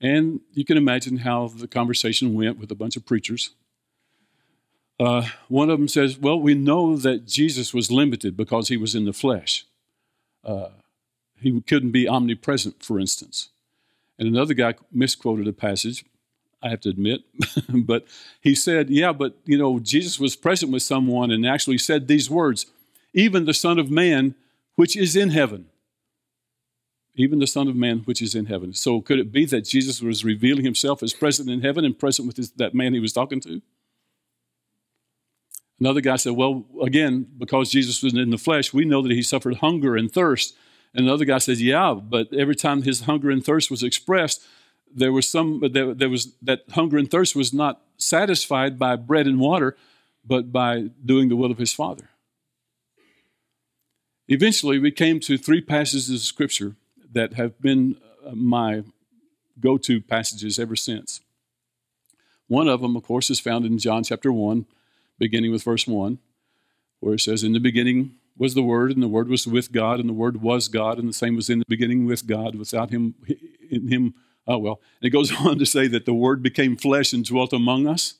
And 0.00 0.40
you 0.52 0.64
can 0.64 0.76
imagine 0.76 1.18
how 1.18 1.46
the 1.48 1.68
conversation 1.68 2.34
went 2.34 2.58
with 2.58 2.70
a 2.72 2.74
bunch 2.74 2.96
of 2.96 3.06
preachers. 3.06 3.50
Uh, 4.98 5.28
one 5.48 5.70
of 5.70 5.78
them 5.78 5.88
says, 5.88 6.18
Well, 6.18 6.40
we 6.40 6.54
know 6.54 6.96
that 6.96 7.26
Jesus 7.26 7.72
was 7.72 7.90
limited 7.90 8.36
because 8.36 8.68
he 8.68 8.76
was 8.76 8.94
in 8.94 9.04
the 9.04 9.12
flesh. 9.12 9.64
Uh, 10.44 10.70
he 11.40 11.60
couldn't 11.60 11.92
be 11.92 12.08
omnipresent, 12.08 12.82
for 12.82 12.98
instance. 12.98 13.50
And 14.18 14.28
another 14.28 14.54
guy 14.54 14.74
misquoted 14.92 15.48
a 15.48 15.52
passage, 15.52 16.04
I 16.62 16.68
have 16.68 16.80
to 16.82 16.88
admit, 16.88 17.22
but 17.68 18.06
he 18.40 18.54
said, 18.54 18.88
Yeah, 18.88 19.12
but 19.12 19.36
you 19.44 19.58
know, 19.58 19.78
Jesus 19.78 20.20
was 20.20 20.36
present 20.36 20.72
with 20.72 20.82
someone 20.82 21.30
and 21.30 21.46
actually 21.46 21.78
said 21.78 22.06
these 22.06 22.30
words, 22.30 22.66
even 23.12 23.44
the 23.44 23.54
Son 23.54 23.78
of 23.78 23.90
Man, 23.90 24.34
which 24.76 24.96
is 24.96 25.16
in 25.16 25.30
heaven. 25.30 25.66
Even 27.14 27.40
the 27.40 27.46
Son 27.46 27.68
of 27.68 27.76
Man, 27.76 27.98
which 28.06 28.22
is 28.22 28.34
in 28.34 28.46
heaven. 28.46 28.72
So 28.72 29.00
could 29.00 29.18
it 29.18 29.32
be 29.32 29.44
that 29.46 29.62
Jesus 29.66 30.00
was 30.00 30.24
revealing 30.24 30.64
himself 30.64 31.02
as 31.02 31.12
present 31.12 31.50
in 31.50 31.60
heaven 31.60 31.84
and 31.84 31.98
present 31.98 32.26
with 32.26 32.38
his, 32.38 32.52
that 32.52 32.74
man 32.74 32.94
he 32.94 33.00
was 33.00 33.12
talking 33.12 33.40
to? 33.40 33.60
Another 35.78 36.00
guy 36.00 36.14
said, 36.14 36.34
Well, 36.34 36.64
again, 36.80 37.26
because 37.36 37.70
Jesus 37.70 38.02
was 38.02 38.14
in 38.14 38.30
the 38.30 38.38
flesh, 38.38 38.72
we 38.72 38.84
know 38.84 39.02
that 39.02 39.10
he 39.10 39.22
suffered 39.22 39.56
hunger 39.56 39.96
and 39.96 40.10
thirst. 40.10 40.54
And 40.94 41.06
another 41.06 41.24
guy 41.24 41.38
says, 41.38 41.60
Yeah, 41.60 41.94
but 41.94 42.32
every 42.32 42.54
time 42.54 42.82
his 42.82 43.02
hunger 43.02 43.30
and 43.30 43.44
thirst 43.44 43.70
was 43.70 43.82
expressed, 43.82 44.42
there 44.94 45.12
was 45.12 45.28
some 45.28 45.62
there, 45.72 45.94
there 45.94 46.08
was 46.08 46.34
that 46.42 46.62
hunger 46.70 46.98
and 46.98 47.10
thirst 47.10 47.34
was 47.34 47.52
not 47.52 47.80
satisfied 47.96 48.78
by 48.78 48.96
bread 48.96 49.26
and 49.26 49.40
water, 49.40 49.76
but 50.24 50.52
by 50.52 50.90
doing 51.04 51.28
the 51.28 51.36
will 51.36 51.50
of 51.50 51.58
his 51.58 51.72
Father. 51.72 52.10
Eventually, 54.28 54.78
we 54.78 54.90
came 54.90 55.20
to 55.20 55.36
three 55.36 55.60
passages 55.60 56.08
of 56.10 56.20
Scripture 56.20 56.76
that 57.12 57.34
have 57.34 57.60
been 57.60 57.96
uh, 58.24 58.34
my 58.34 58.84
go 59.60 59.76
to 59.78 60.00
passages 60.00 60.58
ever 60.58 60.76
since. 60.76 61.20
One 62.48 62.68
of 62.68 62.80
them, 62.80 62.96
of 62.96 63.02
course, 63.02 63.30
is 63.30 63.40
found 63.40 63.64
in 63.64 63.78
John 63.78 64.04
chapter 64.04 64.32
1, 64.32 64.66
beginning 65.18 65.52
with 65.52 65.62
verse 65.62 65.86
1, 65.86 66.18
where 67.00 67.14
it 67.14 67.20
says, 67.20 67.42
In 67.42 67.52
the 67.52 67.60
beginning 67.60 68.16
was 68.36 68.54
the 68.54 68.62
Word, 68.62 68.92
and 68.92 69.02
the 69.02 69.08
Word 69.08 69.28
was 69.28 69.46
with 69.46 69.72
God, 69.72 70.00
and 70.00 70.08
the 70.08 70.14
Word 70.14 70.42
was 70.42 70.68
God, 70.68 70.98
and 70.98 71.08
the 71.08 71.12
same 71.12 71.36
was 71.36 71.50
in 71.50 71.60
the 71.60 71.64
beginning 71.68 72.06
with 72.06 72.26
God. 72.26 72.54
Without 72.54 72.90
Him, 72.90 73.14
in 73.70 73.88
Him, 73.88 74.14
oh 74.46 74.58
well. 74.58 74.80
It 75.00 75.10
goes 75.10 75.32
on 75.40 75.58
to 75.58 75.66
say 75.66 75.86
that 75.88 76.06
the 76.06 76.14
Word 76.14 76.42
became 76.42 76.76
flesh 76.76 77.12
and 77.12 77.24
dwelt 77.24 77.52
among 77.52 77.86
us. 77.86 78.14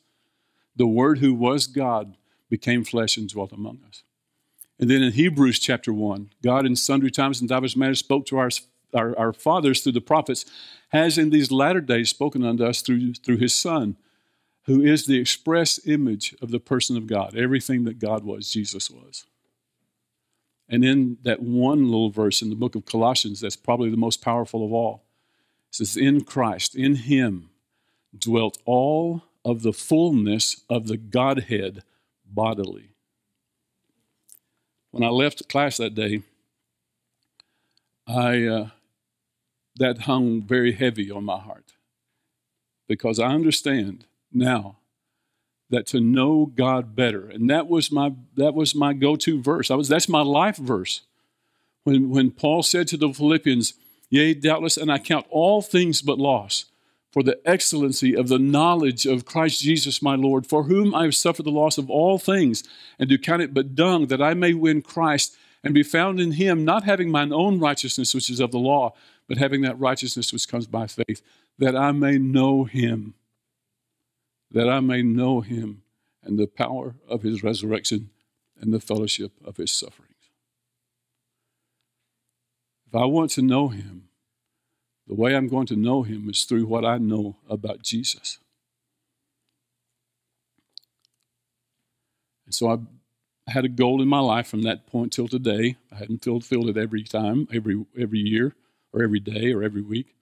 The 0.77 0.87
Word 0.87 1.19
who 1.19 1.35
was 1.35 1.67
God 1.67 2.17
became 2.49 2.85
flesh 2.85 3.17
and 3.17 3.29
dwelt 3.29 3.53
among 3.53 3.81
us. 3.87 4.03
And 4.79 4.91
then 4.91 5.03
in 5.03 5.13
Hebrews 5.13 5.59
chapter 5.59 5.93
1, 5.93 6.31
God 6.43 6.67
in 6.67 6.77
sundry 6.77 7.11
times 7.11 7.41
and 7.41 7.49
divers 7.49 7.77
manners 7.77 8.01
spoke 8.01 8.27
to 8.27 8.39
our, 8.39 8.51
our, 8.95 9.17
our 9.19 9.33
fathers 9.33 9.81
through 9.81 9.93
the 9.93 10.01
prophets, 10.01 10.45
has 10.89 11.19
in 11.19 11.31
these 11.31 11.53
latter 11.53 11.81
days 11.81 12.11
spoken 12.11 12.45
unto 12.45 12.65
us 12.65 12.83
through, 12.83 13.15
through 13.15 13.37
his 13.37 13.55
Son, 13.55 13.97
who 14.65 14.81
is 14.83 15.07
the 15.07 15.19
express 15.19 15.85
image 15.87 16.35
of 16.43 16.51
the 16.51 16.61
person 16.61 16.97
of 16.97 17.07
God. 17.07 17.37
Everything 17.37 17.85
that 17.85 17.99
God 17.99 18.25
was, 18.25 18.51
Jesus 18.51 18.91
was. 18.91 19.25
And 20.69 20.85
in 20.85 21.19
that 21.23 21.43
one 21.43 21.85
little 21.85 22.11
verse 22.11 22.43
in 22.43 22.51
the 22.51 22.57
book 22.57 22.75
of 22.75 22.85
Colossians, 22.85 23.41
that's 23.41 23.57
probably 23.57 23.91
the 23.91 23.97
most 23.97 24.23
powerful 24.23 24.65
of 24.65 24.73
all, 24.73 25.05
it 25.73 25.77
says, 25.77 25.97
In 25.97 26.25
Christ, 26.25 26.75
in 26.75 26.97
Him, 26.97 27.49
dwelt 28.17 28.59
all 28.67 29.23
of 29.45 29.63
the 29.63 29.73
fullness 29.73 30.63
of 30.69 30.87
the 30.87 30.99
Godhead 30.99 31.83
bodily. 32.27 32.91
When 34.91 35.03
I 35.03 35.09
left 35.09 35.49
class 35.49 35.79
that 35.79 35.95
day, 35.95 36.23
I 38.07 38.45
uh, 38.45 38.69
that 39.77 40.03
hung 40.03 40.43
very 40.43 40.73
heavy 40.73 41.11
on 41.11 41.25
my 41.25 41.39
heart 41.39 41.73
because 42.87 43.19
I 43.19 43.29
understand 43.29 44.05
now 44.31 44.77
that 45.71 45.87
to 45.87 46.01
know 46.01 46.53
God 46.55 46.95
better, 46.95 47.27
and 47.29 47.49
that 47.49 47.69
was 47.69 47.91
my 47.91 48.13
that 48.37 48.53
was 48.55 48.75
my 48.75 48.93
go-to 48.93 49.41
verse. 49.41 49.71
I 49.71 49.75
was 49.75 49.89
that's 49.89 50.09
my 50.09 50.21
life 50.21 50.59
verse. 50.59 51.01
When 51.85 52.11
when 52.11 52.31
Paul 52.31 52.63
said 52.63 52.87
to 52.89 52.99
the 52.99 53.13
Philippians, 53.13 53.73
"Yea, 54.13 54.35
doubtless, 54.35 54.77
and 54.77 54.93
I 54.93 54.99
count 54.99 55.27
all 55.31 55.63
things 55.63 56.03
but 56.03 56.19
loss." 56.19 56.67
For 57.11 57.23
the 57.23 57.41
excellency 57.45 58.15
of 58.15 58.29
the 58.29 58.39
knowledge 58.39 59.07
of 59.07 59.25
Christ 59.25 59.61
Jesus 59.61 60.01
my 60.01 60.15
Lord, 60.15 60.47
for 60.47 60.65
whom 60.65 60.95
I 60.95 61.05
have 61.05 61.17
suffered 61.17 61.45
the 61.45 61.51
loss 61.51 61.77
of 61.77 61.91
all 61.91 62.19
things, 62.19 62.63
and 62.99 63.09
do 63.09 63.19
count 63.19 63.43
it 63.43 63.53
but 63.53 63.75
dung, 63.75 64.07
that 64.07 64.23
I 64.23 64.35
may 64.35 64.55
win 64.55 64.83
Christ 64.83 65.37
and 65.65 65.75
be 65.75 65.83
found 65.83 66.21
in 66.21 66.33
him, 66.33 66.65
not 66.65 66.85
having 66.85 67.11
mine 67.11 67.33
own 67.33 67.59
righteousness, 67.59 68.15
which 68.15 68.31
is 68.31 68.41
of 68.41 68.53
the 68.53 68.59
law, 68.59 68.95
but 69.27 69.39
having 69.39 69.63
that 69.63 69.79
righteousness 69.81 70.33
which 70.33 70.49
comes 70.49 70.67
by 70.67 70.87
faith, 70.87 71.21
that 71.59 71.77
I 71.77 71.93
may 71.93 72.19
know 72.19 72.65
him 72.65 73.15
that 74.53 74.69
I 74.69 74.81
may 74.81 75.03
know 75.03 75.41
him 75.41 75.83
and 76.23 76.39
the 76.39 76.47
power 76.47 76.95
of 77.09 77.23
his 77.23 77.43
resurrection 77.43 78.11
and 78.61 78.73
the 78.73 78.81
fellowship 78.81 79.33
of 79.45 79.57
his 79.57 79.73
sufferings. 79.73 80.12
If 82.93 82.97
I 82.97 83.07
want 83.07 83.31
to 83.33 83.43
know 83.43 83.69
him, 83.69 84.09
the 85.07 85.15
way 85.15 85.35
I'm 85.35 85.49
going 85.49 85.67
to 85.69 85.77
know 85.77 86.03
him 86.03 86.29
is 86.29 86.45
through 86.45 86.67
what 86.67 86.85
I 86.85 86.99
know 86.99 87.37
about 87.49 87.81
Jesus. 87.81 88.39
And 92.45 92.55
so 92.55 92.69
I 92.69 93.51
had 93.51 93.65
a 93.65 93.71
goal 93.71 94.03
in 94.03 94.09
my 94.09 94.19
life 94.19 94.47
from 94.47 94.61
that 94.63 94.87
point 94.87 95.11
till 95.11 95.27
today. 95.27 95.77
I 95.91 95.95
hadn't 95.95 96.23
fulfilled 96.23 96.69
it 96.69 96.77
every 96.77 97.03
time, 97.03 97.49
every 97.51 97.83
every 97.99 98.19
year, 98.19 98.55
or 98.93 99.03
every 99.03 99.21
day, 99.21 99.55
or 99.55 99.63
every 99.63 99.81
week. 99.81 100.15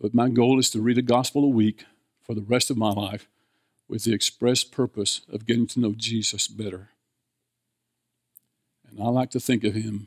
But 0.00 0.14
my 0.14 0.28
goal 0.28 0.60
is 0.60 0.70
to 0.70 0.80
read 0.80 0.98
a 0.98 1.02
gospel 1.02 1.42
a 1.42 1.48
week 1.48 1.86
for 2.22 2.36
the 2.36 2.40
rest 2.40 2.70
of 2.70 2.76
my 2.76 2.90
life 2.90 3.26
with 3.88 4.04
the 4.04 4.14
express 4.14 4.62
purpose 4.62 5.22
of 5.28 5.44
getting 5.44 5.66
to 5.66 5.80
know 5.80 5.92
Jesus 5.92 6.46
better. 6.46 6.90
And 8.88 9.02
I 9.02 9.08
like 9.08 9.30
to 9.30 9.40
think 9.40 9.64
of 9.64 9.74
him 9.74 10.06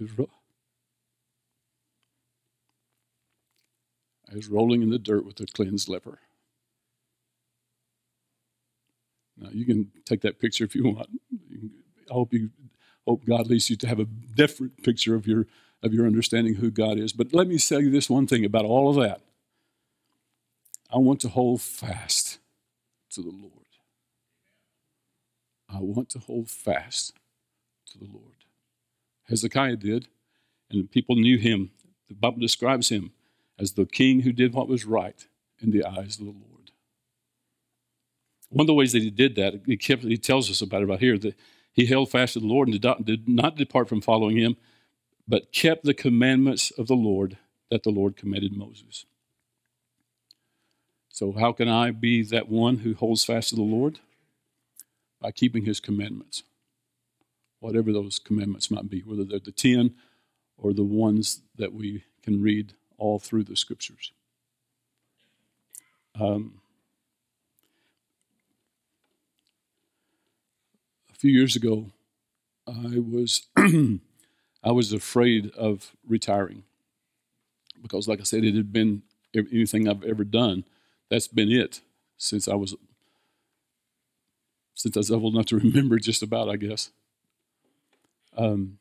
as, 0.00 0.10
was 4.34 4.48
rolling 4.48 4.82
in 4.82 4.90
the 4.90 4.98
dirt 4.98 5.24
with 5.24 5.40
a 5.40 5.46
cleansed 5.46 5.88
leper. 5.88 6.18
Now 9.36 9.50
you 9.52 9.64
can 9.64 9.90
take 10.04 10.20
that 10.22 10.38
picture 10.38 10.64
if 10.64 10.74
you 10.74 10.84
want. 10.84 11.08
I 12.10 12.14
hope 12.14 12.32
you 12.32 12.50
hope 13.06 13.24
God 13.24 13.48
leads 13.48 13.70
you 13.70 13.76
to 13.76 13.88
have 13.88 13.98
a 13.98 14.04
different 14.04 14.82
picture 14.82 15.14
of 15.14 15.26
your 15.26 15.46
of 15.82 15.94
your 15.94 16.06
understanding 16.06 16.54
who 16.54 16.70
God 16.70 16.98
is. 16.98 17.12
But 17.12 17.32
let 17.32 17.48
me 17.48 17.58
tell 17.58 17.80
you 17.80 17.90
this 17.90 18.10
one 18.10 18.26
thing 18.26 18.44
about 18.44 18.64
all 18.64 18.90
of 18.90 18.96
that. 18.96 19.22
I 20.92 20.98
want 20.98 21.20
to 21.20 21.28
hold 21.28 21.62
fast 21.62 22.38
to 23.10 23.22
the 23.22 23.30
Lord. 23.30 23.52
I 25.68 25.78
want 25.80 26.10
to 26.10 26.18
hold 26.18 26.50
fast 26.50 27.14
to 27.92 27.98
the 27.98 28.06
Lord. 28.06 28.39
Hezekiah 29.30 29.76
did, 29.76 30.08
and 30.70 30.90
people 30.90 31.16
knew 31.16 31.38
him. 31.38 31.70
The 32.08 32.14
Bible 32.14 32.40
describes 32.40 32.88
him 32.90 33.12
as 33.58 33.72
the 33.72 33.86
king 33.86 34.20
who 34.20 34.32
did 34.32 34.52
what 34.52 34.68
was 34.68 34.84
right 34.84 35.26
in 35.60 35.70
the 35.70 35.84
eyes 35.84 36.18
of 36.18 36.26
the 36.26 36.32
Lord. 36.32 36.72
One 38.48 38.64
of 38.64 38.66
the 38.66 38.74
ways 38.74 38.92
that 38.92 39.02
he 39.02 39.10
did 39.10 39.36
that, 39.36 39.62
he, 39.64 39.76
kept, 39.76 40.02
he 40.02 40.18
tells 40.18 40.50
us 40.50 40.60
about 40.60 40.82
it 40.82 40.86
right 40.86 40.98
here, 40.98 41.16
that 41.18 41.36
he 41.72 41.86
held 41.86 42.10
fast 42.10 42.32
to 42.32 42.40
the 42.40 42.46
Lord 42.46 42.68
and 42.68 42.74
did 42.74 42.84
not, 42.84 43.04
did 43.04 43.28
not 43.28 43.56
depart 43.56 43.88
from 43.88 44.00
following 44.00 44.36
him, 44.36 44.56
but 45.28 45.52
kept 45.52 45.84
the 45.84 45.94
commandments 45.94 46.72
of 46.72 46.88
the 46.88 46.96
Lord 46.96 47.38
that 47.70 47.84
the 47.84 47.90
Lord 47.90 48.16
commanded 48.16 48.52
Moses. 48.52 49.06
So, 51.08 51.32
how 51.32 51.52
can 51.52 51.68
I 51.68 51.92
be 51.92 52.22
that 52.22 52.48
one 52.48 52.78
who 52.78 52.94
holds 52.94 53.24
fast 53.24 53.50
to 53.50 53.56
the 53.56 53.62
Lord? 53.62 54.00
By 55.20 55.30
keeping 55.30 55.66
his 55.66 55.80
commandments, 55.80 56.42
whatever 57.60 57.92
those 57.92 58.18
commandments 58.18 58.70
might 58.70 58.90
be, 58.90 59.00
whether 59.00 59.24
they're 59.24 59.38
the 59.38 59.52
10 59.52 59.94
or 60.56 60.72
the 60.72 60.84
ones 60.84 61.40
that 61.56 61.72
we 61.72 62.04
can 62.22 62.42
read 62.42 62.72
all 62.98 63.18
through 63.18 63.44
the 63.44 63.56
scriptures. 63.56 64.12
Um, 66.18 66.60
a 71.10 71.14
few 71.14 71.30
years 71.30 71.56
ago, 71.56 71.86
I 72.66 72.98
was 72.98 73.46
I 73.56 74.72
was 74.72 74.92
afraid 74.92 75.50
of 75.52 75.92
retiring 76.06 76.64
because, 77.80 78.06
like 78.06 78.20
I 78.20 78.24
said, 78.24 78.44
it 78.44 78.54
had 78.54 78.72
been 78.72 79.02
anything 79.34 79.88
I've 79.88 80.04
ever 80.04 80.24
done 80.24 80.64
that's 81.08 81.28
been 81.28 81.50
it 81.50 81.80
since 82.16 82.48
I 82.48 82.54
was 82.54 82.74
since 84.74 84.96
I 84.96 85.00
was 85.00 85.10
old 85.10 85.34
enough 85.34 85.46
to 85.46 85.58
remember 85.58 85.98
just 85.98 86.22
about, 86.22 86.48
I 86.48 86.56
guess. 86.56 86.90
Um, 88.36 88.78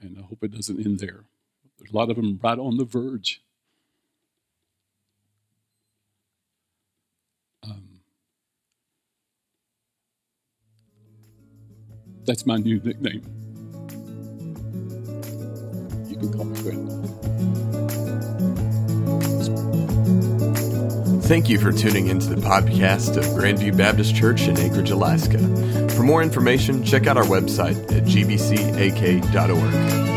and 0.00 0.20
I 0.20 0.22
hope 0.22 0.44
it 0.44 0.52
doesn't 0.52 0.86
end 0.86 1.00
there. 1.00 1.24
There's 1.78 1.90
a 1.90 1.96
lot 1.96 2.10
of 2.10 2.16
them 2.16 2.38
right 2.40 2.60
on 2.60 2.76
the 2.76 2.84
verge. 2.84 3.42
That's 12.30 12.46
my 12.46 12.56
new 12.58 12.80
nickname. 12.84 13.22
You 16.08 16.16
can 16.16 16.32
call 16.32 16.44
me 16.44 16.62
Grandpa. 16.62 16.94
Thank 21.22 21.48
you 21.48 21.58
for 21.58 21.72
tuning 21.72 22.06
into 22.06 22.32
the 22.32 22.40
podcast 22.40 23.16
of 23.16 23.24
Grandview 23.24 23.76
Baptist 23.76 24.14
Church 24.14 24.42
in 24.42 24.56
Anchorage, 24.58 24.90
Alaska. 24.90 25.38
For 25.90 26.04
more 26.04 26.22
information, 26.22 26.84
check 26.84 27.08
out 27.08 27.16
our 27.16 27.24
website 27.24 27.82
at 27.90 28.04
gbcak.org. 28.04 30.09